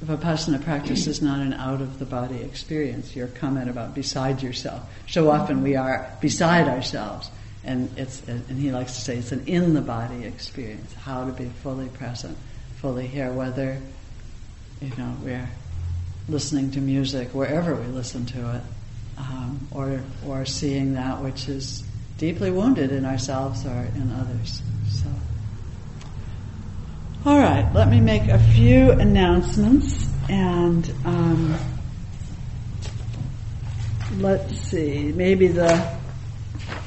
Vipassana 0.05 0.63
practice 0.63 1.07
is 1.07 1.23
not 1.23 1.41
an 1.41 1.55
out 1.55 1.81
of 1.81 1.99
the 1.99 2.05
body 2.05 2.41
experience. 2.43 3.15
Your 3.17 3.29
comment 3.29 3.71
about 3.71 3.95
beside 3.95 4.43
yourself. 4.43 4.83
So 5.09 5.31
often 5.31 5.63
we 5.63 5.77
are 5.77 6.11
beside 6.21 6.69
ourselves, 6.69 7.31
and 7.63 7.91
it's 7.97 8.27
and 8.29 8.59
he 8.59 8.71
likes 8.71 8.95
to 8.95 9.01
say 9.01 9.17
it's 9.17 9.33
an 9.33 9.45
in 9.47 9.75
the 9.75 9.81
body 9.81 10.25
experience. 10.25 10.93
How 10.95 11.25
to 11.25 11.33
be 11.33 11.47
fully 11.63 11.89
present, 11.89 12.37
fully 12.77 13.07
here, 13.07 13.33
whether 13.33 13.81
you 14.83 14.93
know 14.99 15.17
we're 15.23 15.49
listening 16.29 16.71
to 16.73 16.81
music 16.81 17.29
wherever 17.29 17.75
we 17.75 17.87
listen 17.87 18.27
to 18.27 18.57
it, 18.57 18.63
um, 19.17 19.67
or 19.71 20.01
or 20.27 20.45
seeing 20.45 20.95
that 20.95 21.23
which 21.23 21.49
is 21.49 21.85
deeply 22.25 22.51
wounded 22.51 22.91
in 22.91 23.05
ourselves 23.05 23.67
or 23.67 23.87
in 23.97 24.11
others. 24.13 24.63
So. 24.89 25.07
All 27.27 27.39
right, 27.39 27.71
let 27.75 27.91
me 27.91 28.01
make 28.01 28.29
a 28.29 28.39
few 28.39 28.93
announcements 28.93 30.09
and 30.31 30.91
um, 31.05 31.55
let's 34.17 34.57
see, 34.57 35.13
maybe 35.15 35.49
the 35.49 35.99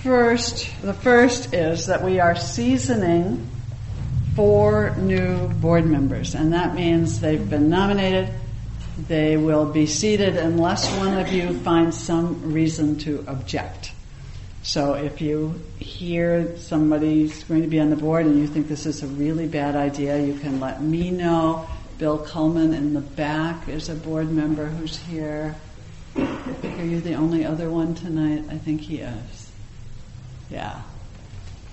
first, 0.02 0.72
the 0.82 0.96
first 0.96 1.54
is 1.54 1.86
that 1.86 2.04
we 2.04 2.20
are 2.20 2.36
seasoning 2.36 3.48
four 4.36 4.96
new 4.98 5.50
board 5.50 5.86
members, 5.86 6.34
and 6.34 6.54
that 6.54 6.74
means 6.74 7.20
they've 7.20 7.48
been 7.48 7.70
nominated. 7.70 8.34
They 9.08 9.38
will 9.38 9.66
be 9.66 9.86
seated 9.86 10.36
unless 10.36 10.92
one 10.98 11.16
of 11.20 11.32
you 11.32 11.54
finds 11.60 11.96
some 11.96 12.54
reason 12.54 12.98
to 13.00 13.24
object. 13.28 13.92
So 14.68 14.96
if 14.96 15.22
you 15.22 15.62
hear 15.80 16.58
somebody's 16.58 17.46
going 17.46 17.62
to 17.62 17.70
be 17.70 17.80
on 17.80 17.90
the 17.90 17.96
board 17.96 18.26
and 18.26 18.38
you 18.38 18.48
think 18.48 18.68
this 18.68 18.86
is 18.86 19.02
a 19.02 19.08
really 19.08 19.48
bad 19.48 19.78
idea, 19.78 20.20
you 20.20 20.38
can 20.38 20.60
let 20.60 20.82
me 20.82 21.10
know. 21.10 21.66
Bill 21.98 22.20
Coleman 22.20 22.74
in 22.74 22.94
the 22.94 23.00
back 23.00 23.70
is 23.70 23.88
a 23.88 23.96
board 23.96 24.30
member 24.30 24.66
who's 24.66 24.98
here. 24.98 25.56
Are 26.18 26.84
you 26.84 27.00
the 27.00 27.14
only 27.14 27.46
other 27.46 27.70
one 27.70 27.96
tonight? 27.96 28.44
I 28.50 28.58
think 28.58 28.82
he 28.82 28.98
is. 28.98 29.52
Yeah. 30.50 30.82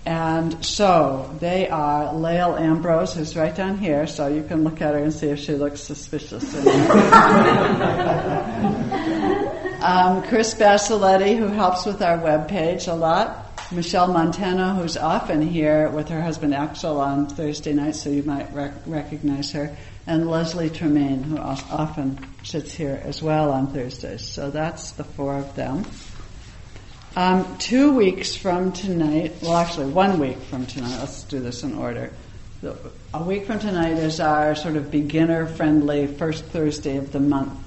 And 0.07 0.65
so 0.65 1.35
they 1.41 1.69
are 1.69 2.15
Lael 2.15 2.57
Ambrose, 2.57 3.15
who's 3.15 3.35
right 3.35 3.57
down 3.57 3.79
here, 3.79 4.07
so 4.07 4.29
you 4.29 4.45
can 4.45 4.63
look 4.63 4.81
at 4.81 4.95
her 4.95 5.03
and 5.03 5.13
see 5.13 5.31
if 5.31 5.41
she 5.41 5.55
looks 5.55 5.81
suspicious. 5.81 6.45
Um, 9.85 10.23
Chris 10.23 10.55
Basiletti, 10.55 11.37
who 11.37 11.49
helps 11.49 11.85
with 11.85 12.01
our 12.01 12.17
web 12.17 12.49
page 12.49 12.87
a 12.87 12.95
lot. 12.95 13.61
Michelle 13.71 14.11
Montano, 14.11 14.73
who's 14.73 14.97
often 14.97 15.43
here 15.43 15.91
with 15.91 16.09
her 16.09 16.23
husband 16.23 16.55
Axel 16.55 16.99
on 17.03 17.27
Thursday 17.27 17.75
nights, 17.75 18.01
so 18.01 18.09
you 18.09 18.23
might 18.23 18.51
rec- 18.55 18.73
recognize 18.87 19.53
her. 19.53 19.77
And 20.07 20.31
Leslie 20.31 20.71
Tremaine, 20.71 21.23
who 21.23 21.37
often 21.37 22.19
sits 22.45 22.73
here 22.73 22.99
as 23.05 23.23
well 23.23 23.53
on 23.53 23.75
Thursdays. 23.75 24.27
So 24.27 24.51
that's 24.51 24.93
the 24.93 25.05
four 25.05 25.37
of 25.37 25.55
them. 25.55 25.85
Um, 27.15 27.59
two 27.59 27.95
weeks 27.95 28.35
from 28.35 28.73
tonight, 28.73 29.35
well, 29.43 29.57
actually, 29.57 29.93
one 29.93 30.19
week 30.19 30.39
from 30.39 30.65
tonight, 30.65 30.97
let's 30.99 31.25
do 31.25 31.41
this 31.41 31.63
in 31.63 31.77
order. 31.77 32.11
A 33.13 33.23
week 33.23 33.45
from 33.45 33.59
tonight 33.59 33.99
is 33.99 34.19
our 34.19 34.55
sort 34.55 34.77
of 34.77 34.91
beginner 34.91 35.45
friendly 35.45 36.07
first 36.07 36.43
Thursday 36.47 36.97
of 36.97 37.13
the 37.13 37.21
month 37.21 37.64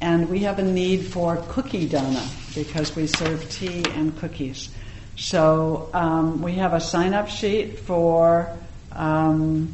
and 0.00 0.28
we 0.28 0.40
have 0.40 0.58
a 0.58 0.62
need 0.62 1.06
for 1.06 1.42
cookie 1.48 1.88
dana 1.88 2.26
because 2.54 2.94
we 2.94 3.06
serve 3.06 3.48
tea 3.50 3.84
and 3.94 4.16
cookies. 4.18 4.68
So 5.16 5.88
um, 5.94 6.42
we 6.42 6.52
have 6.54 6.74
a 6.74 6.80
sign 6.80 7.14
up 7.14 7.28
sheet 7.28 7.80
for 7.80 8.54
um, 8.92 9.72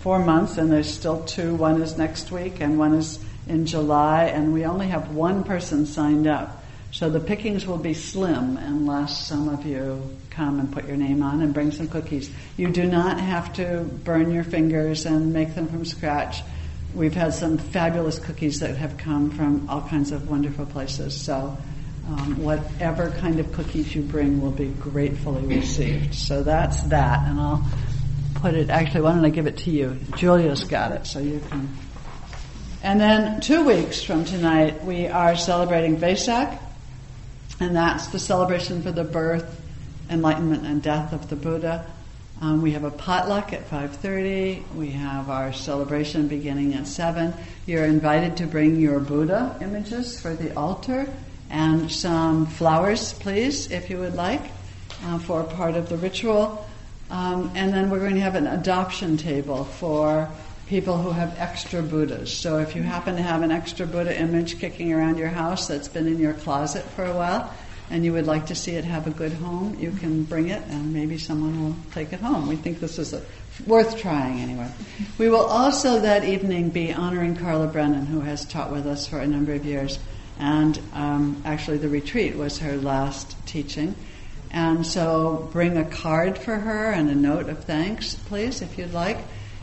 four 0.00 0.18
months, 0.18 0.56
and 0.56 0.72
there's 0.72 0.92
still 0.92 1.22
two. 1.24 1.54
One 1.54 1.82
is 1.82 1.98
next 1.98 2.30
week, 2.30 2.60
and 2.60 2.78
one 2.78 2.94
is 2.94 3.18
in 3.46 3.66
July, 3.66 4.24
and 4.24 4.52
we 4.52 4.64
only 4.64 4.88
have 4.88 5.14
one 5.14 5.44
person 5.44 5.84
signed 5.86 6.26
up. 6.26 6.62
So 6.90 7.10
the 7.10 7.20
pickings 7.20 7.66
will 7.66 7.78
be 7.78 7.92
slim 7.92 8.56
unless 8.56 9.26
some 9.26 9.48
of 9.48 9.66
you 9.66 10.02
come 10.30 10.58
and 10.58 10.72
put 10.72 10.86
your 10.86 10.96
name 10.96 11.22
on 11.22 11.42
and 11.42 11.52
bring 11.52 11.70
some 11.70 11.88
cookies. 11.88 12.30
You 12.56 12.70
do 12.70 12.86
not 12.86 13.20
have 13.20 13.52
to 13.54 13.80
burn 14.04 14.30
your 14.32 14.44
fingers 14.44 15.04
and 15.04 15.34
make 15.34 15.54
them 15.54 15.68
from 15.68 15.84
scratch 15.84 16.42
we've 16.98 17.14
had 17.14 17.32
some 17.32 17.56
fabulous 17.56 18.18
cookies 18.18 18.58
that 18.58 18.76
have 18.76 18.98
come 18.98 19.30
from 19.30 19.70
all 19.70 19.82
kinds 19.82 20.10
of 20.10 20.28
wonderful 20.28 20.66
places. 20.66 21.18
So, 21.18 21.56
um, 22.08 22.42
whatever 22.42 23.10
kind 23.10 23.38
of 23.38 23.52
cookies 23.52 23.94
you 23.94 24.02
bring 24.02 24.42
will 24.42 24.50
be 24.50 24.68
gratefully 24.68 25.42
received. 25.46 26.14
So 26.14 26.42
that's 26.42 26.82
that, 26.84 27.28
and 27.28 27.38
I'll 27.38 27.64
put 28.34 28.54
it. 28.54 28.68
Actually, 28.68 29.02
why 29.02 29.14
don't 29.14 29.24
I 29.24 29.30
give 29.30 29.46
it 29.46 29.58
to 29.58 29.70
you? 29.70 29.96
Julia's 30.16 30.64
got 30.64 30.92
it, 30.92 31.06
so 31.06 31.20
you 31.20 31.40
can. 31.48 31.68
And 32.82 33.00
then 33.00 33.40
two 33.40 33.64
weeks 33.64 34.02
from 34.02 34.24
tonight, 34.24 34.84
we 34.84 35.06
are 35.06 35.36
celebrating 35.36 35.98
Vesak, 35.98 36.58
and 37.60 37.76
that's 37.76 38.08
the 38.08 38.18
celebration 38.18 38.82
for 38.82 38.90
the 38.90 39.04
birth, 39.04 39.60
enlightenment, 40.10 40.66
and 40.66 40.82
death 40.82 41.12
of 41.12 41.28
the 41.28 41.36
Buddha. 41.36 41.86
Um, 42.40 42.62
we 42.62 42.70
have 42.72 42.84
a 42.84 42.90
potluck 42.90 43.52
at 43.52 43.68
5.30. 43.68 44.62
We 44.76 44.90
have 44.90 45.28
our 45.28 45.52
celebration 45.52 46.28
beginning 46.28 46.74
at 46.74 46.86
7. 46.86 47.34
You're 47.66 47.84
invited 47.84 48.36
to 48.36 48.46
bring 48.46 48.78
your 48.78 49.00
Buddha 49.00 49.56
images 49.60 50.20
for 50.20 50.34
the 50.34 50.54
altar 50.56 51.12
and 51.50 51.90
some 51.90 52.46
flowers, 52.46 53.12
please, 53.14 53.70
if 53.72 53.90
you 53.90 53.98
would 53.98 54.14
like, 54.14 54.42
uh, 55.04 55.18
for 55.18 55.42
part 55.42 55.74
of 55.74 55.88
the 55.88 55.96
ritual. 55.96 56.64
Um, 57.10 57.50
and 57.56 57.72
then 57.72 57.90
we're 57.90 58.00
going 58.00 58.14
to 58.14 58.20
have 58.20 58.36
an 58.36 58.46
adoption 58.46 59.16
table 59.16 59.64
for 59.64 60.28
people 60.68 60.98
who 60.98 61.10
have 61.10 61.34
extra 61.38 61.82
Buddhas. 61.82 62.32
So 62.32 62.58
if 62.58 62.76
you 62.76 62.82
happen 62.82 63.16
to 63.16 63.22
have 63.22 63.42
an 63.42 63.50
extra 63.50 63.86
Buddha 63.86 64.16
image 64.16 64.60
kicking 64.60 64.92
around 64.92 65.18
your 65.18 65.28
house 65.28 65.66
that's 65.66 65.88
been 65.88 66.06
in 66.06 66.18
your 66.18 66.34
closet 66.34 66.84
for 66.84 67.04
a 67.04 67.14
while, 67.14 67.52
and 67.90 68.04
you 68.04 68.12
would 68.12 68.26
like 68.26 68.46
to 68.46 68.54
see 68.54 68.72
it 68.72 68.84
have 68.84 69.06
a 69.06 69.10
good 69.10 69.32
home, 69.32 69.76
you 69.78 69.90
can 69.92 70.24
bring 70.24 70.48
it 70.48 70.62
and 70.68 70.92
maybe 70.92 71.18
someone 71.18 71.64
will 71.64 71.76
take 71.92 72.12
it 72.12 72.20
home. 72.20 72.46
We 72.46 72.56
think 72.56 72.80
this 72.80 72.98
is 72.98 73.14
a, 73.14 73.22
worth 73.66 73.96
trying 73.98 74.40
anyway. 74.40 74.70
We 75.16 75.28
will 75.28 75.46
also 75.46 76.00
that 76.00 76.24
evening 76.24 76.70
be 76.70 76.92
honoring 76.92 77.36
Carla 77.36 77.66
Brennan, 77.66 78.06
who 78.06 78.20
has 78.20 78.44
taught 78.44 78.70
with 78.70 78.86
us 78.86 79.06
for 79.06 79.18
a 79.18 79.26
number 79.26 79.52
of 79.52 79.64
years. 79.64 79.98
And 80.38 80.78
um, 80.92 81.42
actually, 81.44 81.78
the 81.78 81.88
retreat 81.88 82.36
was 82.36 82.58
her 82.58 82.76
last 82.76 83.34
teaching. 83.46 83.96
And 84.50 84.86
so 84.86 85.48
bring 85.52 85.76
a 85.76 85.84
card 85.84 86.38
for 86.38 86.56
her 86.56 86.90
and 86.90 87.10
a 87.10 87.14
note 87.14 87.48
of 87.48 87.64
thanks, 87.64 88.14
please, 88.14 88.62
if 88.62 88.78
you'd 88.78 88.92
like. 88.92 89.18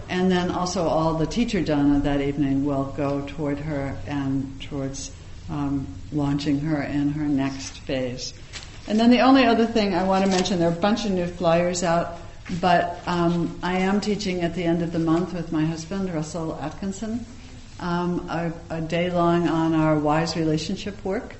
And 0.09 0.29
then 0.29 0.51
also 0.51 0.87
all 0.87 1.15
the 1.15 1.25
teacher 1.25 1.61
dana 1.61 1.99
that 2.01 2.21
evening 2.21 2.65
will 2.65 2.85
go 2.97 3.25
toward 3.25 3.59
her 3.59 3.97
and 4.05 4.61
towards 4.61 5.11
um, 5.49 5.87
launching 6.11 6.59
her 6.61 6.81
in 6.81 7.09
her 7.09 7.25
next 7.25 7.79
phase. 7.79 8.33
And 8.87 8.99
then 8.99 9.09
the 9.09 9.21
only 9.21 9.45
other 9.45 9.65
thing 9.65 9.95
I 9.95 10.03
want 10.03 10.25
to 10.25 10.29
mention, 10.29 10.59
there 10.59 10.69
are 10.69 10.73
a 10.73 10.75
bunch 10.75 11.05
of 11.05 11.11
new 11.11 11.25
flyers 11.25 11.83
out, 11.83 12.19
but 12.61 12.99
um, 13.07 13.59
I 13.63 13.77
am 13.79 13.99
teaching 13.99 14.41
at 14.41 14.53
the 14.53 14.63
end 14.63 14.83
of 14.83 14.91
the 14.91 14.99
month 14.99 15.33
with 15.33 15.51
my 15.51 15.65
husband, 15.65 16.13
Russell 16.13 16.59
Atkinson, 16.61 17.25
um, 17.79 18.29
a, 18.29 18.53
a 18.69 18.81
day 18.81 19.09
long 19.09 19.47
on 19.47 19.73
our 19.73 19.97
wise 19.97 20.35
relationship 20.35 21.03
work. 21.03 21.35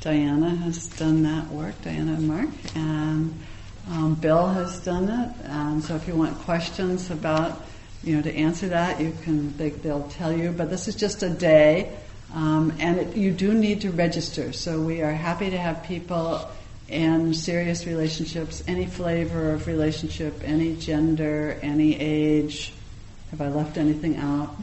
Diana 0.00 0.50
has 0.50 0.86
done 0.86 1.22
that 1.24 1.48
work, 1.48 1.74
Diana 1.82 2.14
and 2.14 2.28
Mark, 2.28 2.48
and 2.74 3.38
um, 3.90 4.14
Bill 4.14 4.46
has 4.46 4.80
done 4.80 5.08
it. 5.08 5.46
And 5.46 5.82
so 5.82 5.96
if 5.96 6.08
you 6.08 6.14
want 6.14 6.38
questions 6.38 7.10
about, 7.10 7.62
you 8.02 8.16
know, 8.16 8.22
to 8.22 8.34
answer 8.34 8.68
that, 8.68 9.00
you 9.00 9.12
can, 9.22 9.56
they, 9.56 9.70
they'll 9.70 10.08
tell 10.08 10.32
you. 10.32 10.52
But 10.52 10.70
this 10.70 10.88
is 10.88 10.94
just 10.94 11.22
a 11.22 11.28
day 11.28 11.92
um, 12.34 12.72
and 12.78 12.98
it, 12.98 13.16
you 13.16 13.32
do 13.32 13.54
need 13.54 13.82
to 13.82 13.90
register. 13.90 14.52
So 14.52 14.80
we 14.80 15.02
are 15.02 15.12
happy 15.12 15.50
to 15.50 15.58
have 15.58 15.84
people 15.84 16.50
in 16.88 17.34
serious 17.34 17.86
relationships, 17.86 18.62
any 18.66 18.86
flavor 18.86 19.52
of 19.52 19.66
relationship, 19.66 20.40
any 20.44 20.76
gender, 20.76 21.58
any 21.62 21.98
age. 21.98 22.72
Have 23.30 23.40
I 23.40 23.48
left 23.48 23.76
anything 23.76 24.16
out? 24.16 24.54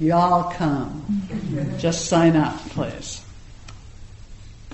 Y'all 0.00 0.52
come. 0.52 1.22
Just 1.78 2.06
sign 2.06 2.36
up, 2.36 2.56
please. 2.70 3.24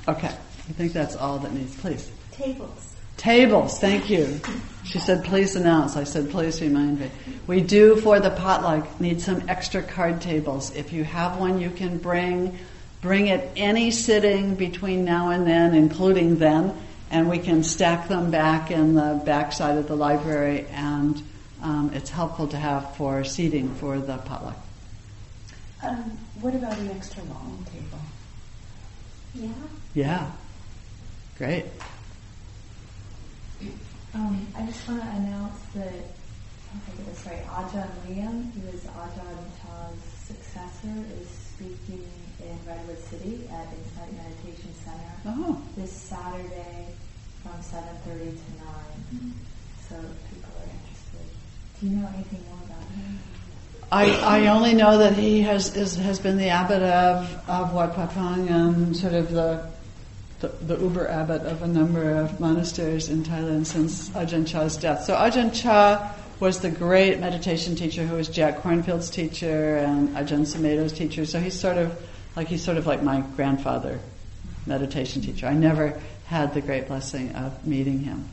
Okay. 0.09 0.29
I 0.29 0.73
think 0.75 0.93
that's 0.93 1.17
all 1.17 1.39
that 1.41 1.53
needs. 1.53 1.77
Please. 1.77 2.11
Tables. 2.33 2.92
Tables, 3.23 3.79
thank 3.79 4.11
you. 4.11 4.41
She 4.83 4.99
said, 4.99 5.25
please 5.25 5.55
announce. 5.55 5.97
I 5.97 6.03
said, 6.03 6.29
please 6.31 6.61
remind 6.61 6.99
me. 6.99 7.09
We 7.47 7.61
do 7.61 7.95
for 7.95 8.19
the 8.19 8.31
potluck 8.31 9.01
need 9.01 9.21
some 9.21 9.49
extra 9.49 9.81
card 9.81 10.21
tables. 10.21 10.75
If 10.75 10.93
you 10.93 11.05
have 11.05 11.39
one 11.39 11.61
you 11.61 11.71
can 11.71 11.99
bring, 11.99 12.59
bring 13.01 13.29
it 13.29 13.49
any 13.55 13.93
sitting 13.93 14.57
between 14.57 15.05
now 15.05 15.31
and 15.31 15.47
then, 15.47 15.73
including 15.73 16.39
then, 16.39 16.77
and 17.13 17.31
we 17.31 17.39
can 17.39 17.63
stack 17.63 18.09
them 18.09 18.33
back 18.33 18.73
in 18.73 18.97
the 18.97 19.23
back 19.25 19.53
side 19.53 19.79
of 19.79 19.87
the 19.87 19.95
library 19.95 20.67
and 20.73 21.23
um, 21.63 21.93
it's 21.95 22.11
helpful 22.11 22.49
to 22.49 22.57
have 22.57 22.97
for 22.97 23.23
seating 23.23 23.73
for 23.77 24.01
the 24.01 24.19
potluck. 24.19 24.59
Um, 25.81 26.19
what 26.41 26.57
about 26.57 26.77
an 26.77 26.91
extra 26.91 27.23
long 27.23 27.65
table? 27.73 28.03
Yeah. 29.37 29.53
Yeah. 29.95 30.31
Great. 31.39 31.67
Um, 34.15 34.47
I 34.55 34.67
just 34.67 34.87
want 34.89 35.01
to 35.01 35.09
announce 35.09 35.59
that, 35.75 35.89
I 35.89 36.79
think 36.85 37.01
it 37.01 37.09
was 37.09 37.27
right, 37.27 37.47
Ajahn 37.47 37.89
Liem, 38.07 38.53
who 38.53 38.69
is 38.69 38.85
Ajahn 38.85 39.39
Chah's 39.63 39.99
successor, 40.27 40.93
is 41.19 41.29
speaking 41.29 42.05
in 42.41 42.59
Redwood 42.67 42.99
City 43.05 43.49
at 43.51 43.69
Insight 43.73 44.13
Meditation 44.13 44.75
Center 44.85 45.13
Oh. 45.27 45.63
this 45.77 45.93
Saturday 45.93 46.89
from 47.43 47.53
7.30 47.53 48.05
to 48.05 48.21
9. 48.21 49.35
So 49.89 49.97
if 49.97 50.31
people 50.31 50.53
are 50.61 50.69
interested. 50.69 51.27
Do 51.81 51.87
you 51.87 51.97
know 51.97 52.09
anything 52.15 52.45
more 52.51 52.59
about 52.67 52.89
him? 52.93 53.19
I, 53.91 54.43
I 54.43 54.47
only 54.49 54.75
know 54.75 54.99
that 54.99 55.15
he 55.15 55.43
has 55.43 55.75
is, 55.77 55.97
has 55.97 56.19
been 56.19 56.37
the 56.39 56.49
abbot 56.49 56.83
of, 56.83 57.49
of 57.49 57.75
Wat 57.75 57.95
Pah 57.95 58.07
Pong 58.07 58.49
and 58.49 58.97
sort 58.97 59.13
of 59.15 59.31
the, 59.31 59.67
the 60.43 60.49
the 60.67 60.77
uber 60.79 61.09
abbot 61.09 61.43
of 61.43 61.63
a 61.63 61.67
number 61.67 62.11
of 62.11 62.39
monasteries 62.39 63.09
in 63.09 63.23
Thailand 63.23 63.65
since 63.65 64.11
Ajahn 64.11 64.47
Chah's 64.47 64.77
death. 64.77 65.05
So 65.05 65.15
Ajahn 65.15 65.55
Chah 65.55 66.13
was 66.41 66.61
the 66.61 66.71
great 66.71 67.21
meditation 67.21 67.77
teacher 67.77 68.05
who 68.05 68.17
was 68.17 68.29
Jack 68.29 68.63
Kornfield's 68.63 69.09
teacher 69.09 69.77
and 69.77 70.11
Ajahn 70.11 70.45
Sumedho's 70.45 70.93
teacher. 70.93 71.25
So 71.25 71.39
he's 71.39 71.59
sort 71.59 71.79
of 71.79 71.97
like 72.35 72.49
he's 72.49 72.63
sort 72.63 72.77
of 72.77 72.87
like 72.87 73.03
my 73.03 73.21
grandfather 73.37 74.01
meditation 74.67 75.23
teacher. 75.23 75.47
I 75.47 75.55
never 75.55 76.01
had 76.27 76.53
the 76.55 76.61
great 76.61 76.89
blessing 76.89 77.35
of 77.37 77.65
meeting 77.65 78.01
him. 78.01 78.29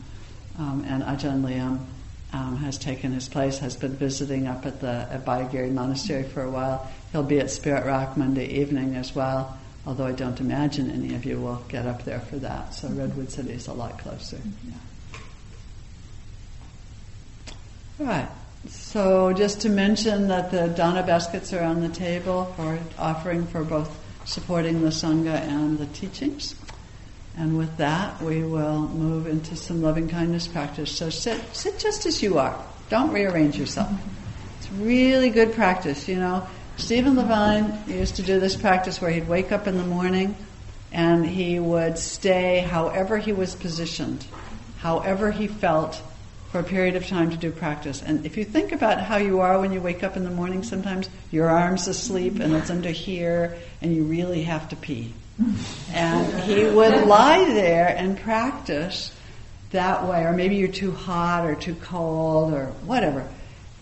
Um, 0.57 0.83
and 0.87 1.03
Ajahn 1.03 1.43
Liem 1.43 1.85
um, 2.33 2.57
has 2.57 2.79
taken 2.79 3.11
his 3.11 3.29
place, 3.29 3.59
has 3.59 3.75
been 3.75 3.95
visiting 3.95 4.47
up 4.47 4.65
at 4.65 4.81
the 4.81 5.07
at 5.11 5.25
Abhayagiri 5.25 5.71
Monastery 5.71 6.23
for 6.23 6.41
a 6.41 6.49
while. 6.49 6.89
He'll 7.11 7.23
be 7.23 7.39
at 7.39 7.51
Spirit 7.51 7.85
Rock 7.85 8.17
Monday 8.17 8.47
evening 8.59 8.95
as 8.95 9.13
well, 9.13 9.58
although 9.89 10.05
I 10.05 10.11
don't 10.11 10.39
imagine 10.39 10.91
any 10.91 11.15
of 11.15 11.25
you 11.25 11.39
will 11.39 11.63
get 11.67 11.87
up 11.87 12.05
there 12.05 12.19
for 12.19 12.35
that. 12.37 12.75
So 12.75 12.89
Redwood 12.89 13.31
City 13.31 13.53
is 13.53 13.67
a 13.67 13.73
lot 13.73 13.97
closer. 13.97 14.37
Yeah. 14.67 14.73
All 17.99 18.05
right. 18.05 18.29
So 18.67 19.33
just 19.33 19.61
to 19.61 19.69
mention 19.69 20.27
that 20.27 20.51
the 20.51 20.67
Dana 20.67 21.01
baskets 21.01 21.53
are 21.53 21.63
on 21.63 21.81
the 21.81 21.89
table 21.89 22.53
for 22.55 22.77
offering 22.99 23.47
for 23.47 23.63
both 23.63 23.89
supporting 24.25 24.83
the 24.83 24.89
Sangha 24.89 25.41
and 25.41 25.79
the 25.79 25.87
teachings. 25.87 26.53
And 27.35 27.57
with 27.57 27.75
that, 27.77 28.21
we 28.21 28.43
will 28.43 28.81
move 28.89 29.25
into 29.25 29.55
some 29.55 29.81
loving 29.81 30.07
kindness 30.07 30.47
practice. 30.47 30.95
So 30.95 31.09
sit, 31.09 31.41
sit 31.55 31.79
just 31.79 32.05
as 32.05 32.21
you 32.21 32.37
are. 32.37 32.63
Don't 32.91 33.11
rearrange 33.11 33.57
yourself. 33.57 33.91
It's 34.59 34.69
really 34.73 35.31
good 35.31 35.53
practice, 35.53 36.07
you 36.07 36.17
know. 36.17 36.47
Stephen 36.79 37.15
Levine 37.15 37.77
used 37.87 38.15
to 38.15 38.23
do 38.23 38.39
this 38.39 38.55
practice 38.55 38.99
where 38.99 39.11
he'd 39.11 39.27
wake 39.27 39.51
up 39.51 39.67
in 39.67 39.77
the 39.77 39.83
morning 39.83 40.35
and 40.91 41.25
he 41.25 41.59
would 41.59 41.99
stay 41.99 42.59
however 42.59 43.17
he 43.17 43.31
was 43.31 43.53
positioned, 43.53 44.25
however 44.77 45.29
he 45.29 45.45
felt 45.47 46.01
for 46.51 46.59
a 46.59 46.63
period 46.63 46.95
of 46.95 47.05
time 47.05 47.29
to 47.29 47.37
do 47.37 47.51
practice. 47.51 48.01
And 48.01 48.25
if 48.25 48.37
you 48.37 48.45
think 48.45 48.71
about 48.71 48.99
how 49.01 49.17
you 49.17 49.41
are 49.41 49.59
when 49.59 49.71
you 49.71 49.81
wake 49.81 50.03
up 50.03 50.17
in 50.17 50.23
the 50.23 50.31
morning, 50.31 50.63
sometimes 50.63 51.09
your 51.29 51.49
arm's 51.49 51.87
asleep 51.87 52.39
and 52.39 52.55
it's 52.55 52.71
under 52.71 52.89
here 52.89 53.55
and 53.83 53.95
you 53.95 54.05
really 54.05 54.43
have 54.43 54.69
to 54.69 54.75
pee. 54.75 55.13
And 55.93 56.43
he 56.43 56.63
would 56.63 57.05
lie 57.05 57.45
there 57.45 57.89
and 57.89 58.17
practice 58.17 59.13
that 59.71 60.07
way, 60.07 60.23
or 60.23 60.33
maybe 60.33 60.55
you're 60.55 60.69
too 60.69 60.91
hot 60.91 61.45
or 61.45 61.53
too 61.53 61.75
cold 61.75 62.53
or 62.53 62.67
whatever. 62.85 63.27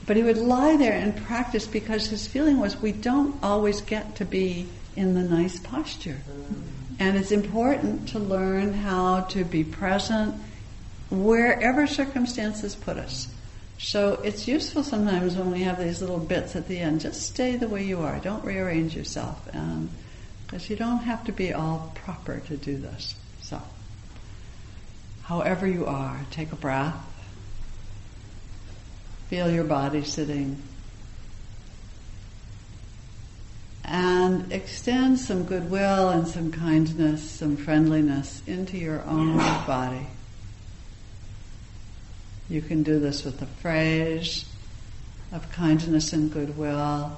But 0.07 0.15
he 0.15 0.23
would 0.23 0.37
lie 0.37 0.77
there 0.77 0.93
and 0.93 1.15
practice 1.15 1.67
because 1.67 2.07
his 2.07 2.25
feeling 2.25 2.59
was 2.59 2.81
we 2.81 2.93
don't 2.93 3.35
always 3.43 3.81
get 3.81 4.15
to 4.15 4.25
be 4.25 4.67
in 4.95 5.13
the 5.13 5.21
nice 5.21 5.59
posture. 5.59 6.17
And 6.97 7.15
it's 7.15 7.31
important 7.31 8.09
to 8.09 8.19
learn 8.19 8.73
how 8.73 9.21
to 9.25 9.43
be 9.43 9.63
present 9.63 10.33
wherever 11.11 11.85
circumstances 11.85 12.73
put 12.73 12.97
us. 12.97 13.27
So 13.77 14.13
it's 14.23 14.47
useful 14.47 14.83
sometimes 14.83 15.35
when 15.35 15.51
we 15.51 15.61
have 15.61 15.77
these 15.77 16.01
little 16.01 16.17
bits 16.17 16.55
at 16.55 16.67
the 16.67 16.79
end. 16.79 17.01
Just 17.01 17.21
stay 17.21 17.57
the 17.57 17.67
way 17.67 17.83
you 17.83 17.99
are. 17.99 18.17
Don't 18.19 18.43
rearrange 18.43 18.95
yourself. 18.95 19.39
Um, 19.53 19.89
because 20.47 20.69
you 20.69 20.77
don't 20.77 20.99
have 20.99 21.25
to 21.25 21.33
be 21.33 21.53
all 21.53 21.91
proper 21.93 22.39
to 22.39 22.55
do 22.55 22.77
this. 22.77 23.15
So, 23.41 23.61
however 25.23 25.67
you 25.67 25.85
are, 25.85 26.21
take 26.31 26.53
a 26.53 26.55
breath. 26.55 26.95
Feel 29.29 29.51
your 29.51 29.65
body 29.65 30.03
sitting. 30.03 30.61
And 33.83 34.51
extend 34.51 35.19
some 35.19 35.43
goodwill 35.43 36.09
and 36.09 36.27
some 36.27 36.51
kindness, 36.51 37.29
some 37.29 37.57
friendliness 37.57 38.41
into 38.47 38.77
your 38.77 39.01
own 39.03 39.37
body. 39.37 40.07
You 42.49 42.61
can 42.61 42.83
do 42.83 42.99
this 42.99 43.25
with 43.25 43.41
a 43.41 43.45
phrase 43.45 44.45
of 45.31 45.51
kindness 45.51 46.13
and 46.13 46.31
goodwill. 46.31 47.17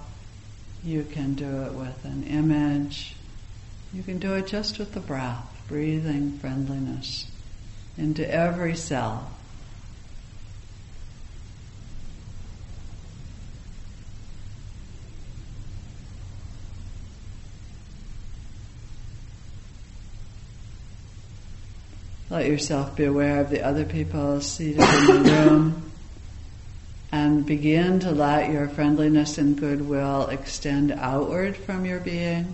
You 0.84 1.03
can 1.03 1.36
do 1.36 1.64
it 1.64 1.74
with 1.74 2.05
an 2.05 2.24
image. 2.24 3.16
You 3.93 4.01
can 4.01 4.18
do 4.18 4.34
it 4.34 4.47
just 4.47 4.80
with 4.80 4.93
the 4.93 4.99
breath, 4.99 5.45
breathing 5.68 6.38
friendliness 6.39 7.30
into 7.97 8.28
every 8.32 8.76
cell. 8.76 9.32
Let 22.30 22.45
yourself 22.45 22.95
be 22.95 23.05
aware 23.05 23.41
of 23.41 23.49
the 23.49 23.63
other 23.63 23.86
people 23.86 24.39
seated 24.41 24.82
in 24.82 25.23
the 25.23 25.32
room 25.32 25.91
and 27.11 27.43
begin 27.43 27.99
to 28.01 28.11
let 28.11 28.51
your 28.51 28.67
friendliness 28.67 29.39
and 29.39 29.57
goodwill 29.57 30.27
extend 30.27 30.91
outward 30.91 31.57
from 31.57 31.86
your 31.86 31.99
being 31.99 32.53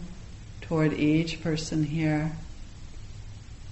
toward 0.61 0.93
each 0.93 1.43
person 1.43 1.83
here. 1.83 2.31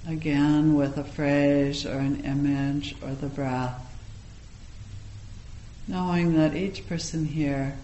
Again, 0.05 0.75
with 0.75 0.97
a 0.97 1.05
phrase 1.05 1.85
or 1.85 1.99
an 1.99 2.25
image 2.25 2.97
or 3.01 3.13
the 3.13 3.27
breath. 3.27 3.79
Knowing 5.87 6.35
that 6.35 6.53
each 6.53 6.85
person 6.89 7.23
here 7.23 7.77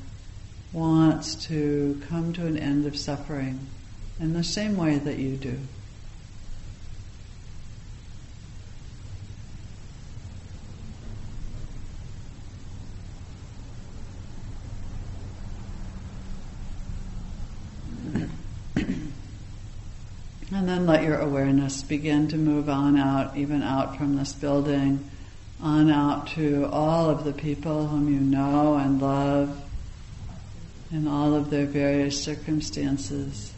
wants 0.74 1.36
to 1.36 2.02
come 2.10 2.34
to 2.34 2.46
an 2.46 2.58
end 2.58 2.86
of 2.86 2.98
suffering 2.98 3.60
in 4.20 4.34
the 4.34 4.44
same 4.44 4.76
way 4.76 4.98
that 4.98 5.18
you 5.18 5.38
do. 5.38 5.58
And 20.52 20.68
then 20.68 20.86
let 20.86 21.04
begin 21.88 22.28
to 22.30 22.38
move 22.38 22.70
on 22.70 22.98
out, 22.98 23.36
even 23.38 23.64
out 23.64 23.98
from 23.98 24.16
this 24.16 24.34
building, 24.34 25.10
on 25.62 25.90
out 25.90 26.28
to 26.28 26.66
all 26.68 27.10
of 27.10 27.24
the 27.24 27.34
people 27.34 27.88
whom 27.88 28.14
you 28.14 28.20
know 28.20 28.76
and 28.76 29.02
love 29.02 29.62
in 30.92 31.08
all 31.08 31.36
of 31.36 31.50
their 31.50 31.66
various 31.66 32.22
circumstances. 32.22 33.54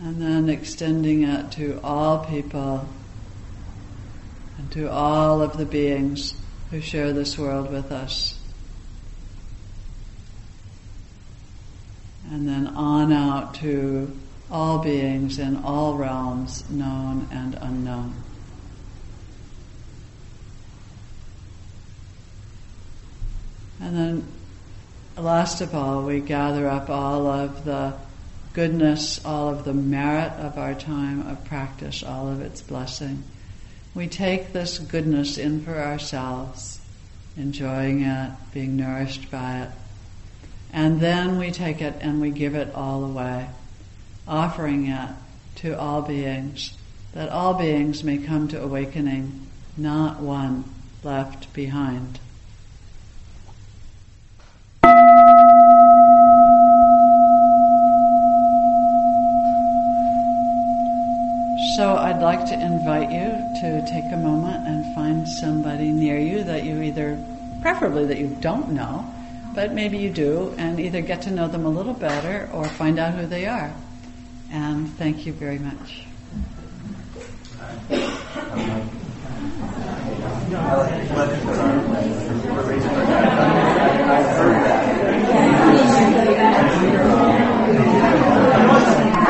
And 0.00 0.20
then 0.20 0.48
extending 0.48 1.22
it 1.22 1.52
to 1.52 1.80
all 1.82 2.24
people 2.26 2.86
and 4.58 4.70
to 4.72 4.90
all 4.90 5.40
of 5.40 5.56
the 5.56 5.64
beings 5.64 6.34
who 6.70 6.80
share 6.80 7.12
this 7.12 7.38
world 7.38 7.70
with 7.70 7.90
us. 7.90 8.38
And 12.30 12.48
then 12.48 12.66
on 12.66 13.12
out 13.12 13.54
to 13.56 14.12
all 14.50 14.78
beings 14.78 15.38
in 15.38 15.56
all 15.56 15.94
realms, 15.94 16.68
known 16.70 17.28
and 17.30 17.54
unknown. 17.60 18.14
And 23.80 23.96
then, 23.96 24.24
last 25.16 25.60
of 25.60 25.74
all, 25.74 26.02
we 26.02 26.20
gather 26.20 26.68
up 26.68 26.88
all 26.88 27.26
of 27.26 27.64
the 27.64 27.94
goodness, 28.56 29.22
all 29.22 29.50
of 29.50 29.64
the 29.64 29.74
merit 29.74 30.32
of 30.32 30.56
our 30.56 30.74
time 30.74 31.26
of 31.28 31.44
practice, 31.44 32.02
all 32.02 32.28
of 32.28 32.40
its 32.40 32.62
blessing, 32.62 33.22
we 33.94 34.06
take 34.06 34.52
this 34.52 34.78
goodness 34.78 35.38
in 35.38 35.62
for 35.62 35.74
ourselves, 35.74 36.80
enjoying 37.36 38.02
it, 38.02 38.30
being 38.52 38.76
nourished 38.76 39.30
by 39.30 39.62
it, 39.62 39.70
and 40.72 41.00
then 41.00 41.38
we 41.38 41.50
take 41.50 41.80
it 41.80 41.94
and 42.00 42.20
we 42.20 42.30
give 42.30 42.54
it 42.54 42.74
all 42.74 43.04
away, 43.04 43.48
offering 44.28 44.86
it 44.86 45.10
to 45.56 45.78
all 45.78 46.02
beings, 46.02 46.76
that 47.14 47.28
all 47.28 47.54
beings 47.54 48.04
may 48.04 48.18
come 48.18 48.48
to 48.48 48.62
awakening, 48.62 49.46
not 49.76 50.20
one 50.20 50.64
left 51.02 51.52
behind. 51.54 52.18
So 61.76 61.94
I'd 61.94 62.20
like 62.22 62.46
to 62.46 62.54
invite 62.54 63.10
you 63.10 63.28
to 63.60 63.86
take 63.86 64.10
a 64.10 64.16
moment 64.16 64.66
and 64.66 64.94
find 64.94 65.28
somebody 65.28 65.90
near 65.90 66.18
you 66.18 66.42
that 66.44 66.64
you 66.64 66.80
either, 66.80 67.22
preferably 67.60 68.06
that 68.06 68.18
you 68.18 68.34
don't 68.40 68.70
know, 68.70 69.04
but 69.54 69.72
maybe 69.72 69.98
you 69.98 70.08
do, 70.08 70.54
and 70.56 70.80
either 70.80 71.02
get 71.02 71.22
to 71.22 71.30
know 71.30 71.48
them 71.48 71.66
a 71.66 71.68
little 71.68 71.92
better 71.92 72.48
or 72.52 72.64
find 72.64 72.98
out 72.98 73.14
who 73.14 73.26
they 73.26 73.46
are 73.46 73.74
and 74.50 74.88
thank 74.96 75.26
you 75.26 75.32
very 75.32 75.58
much. 75.58 76.02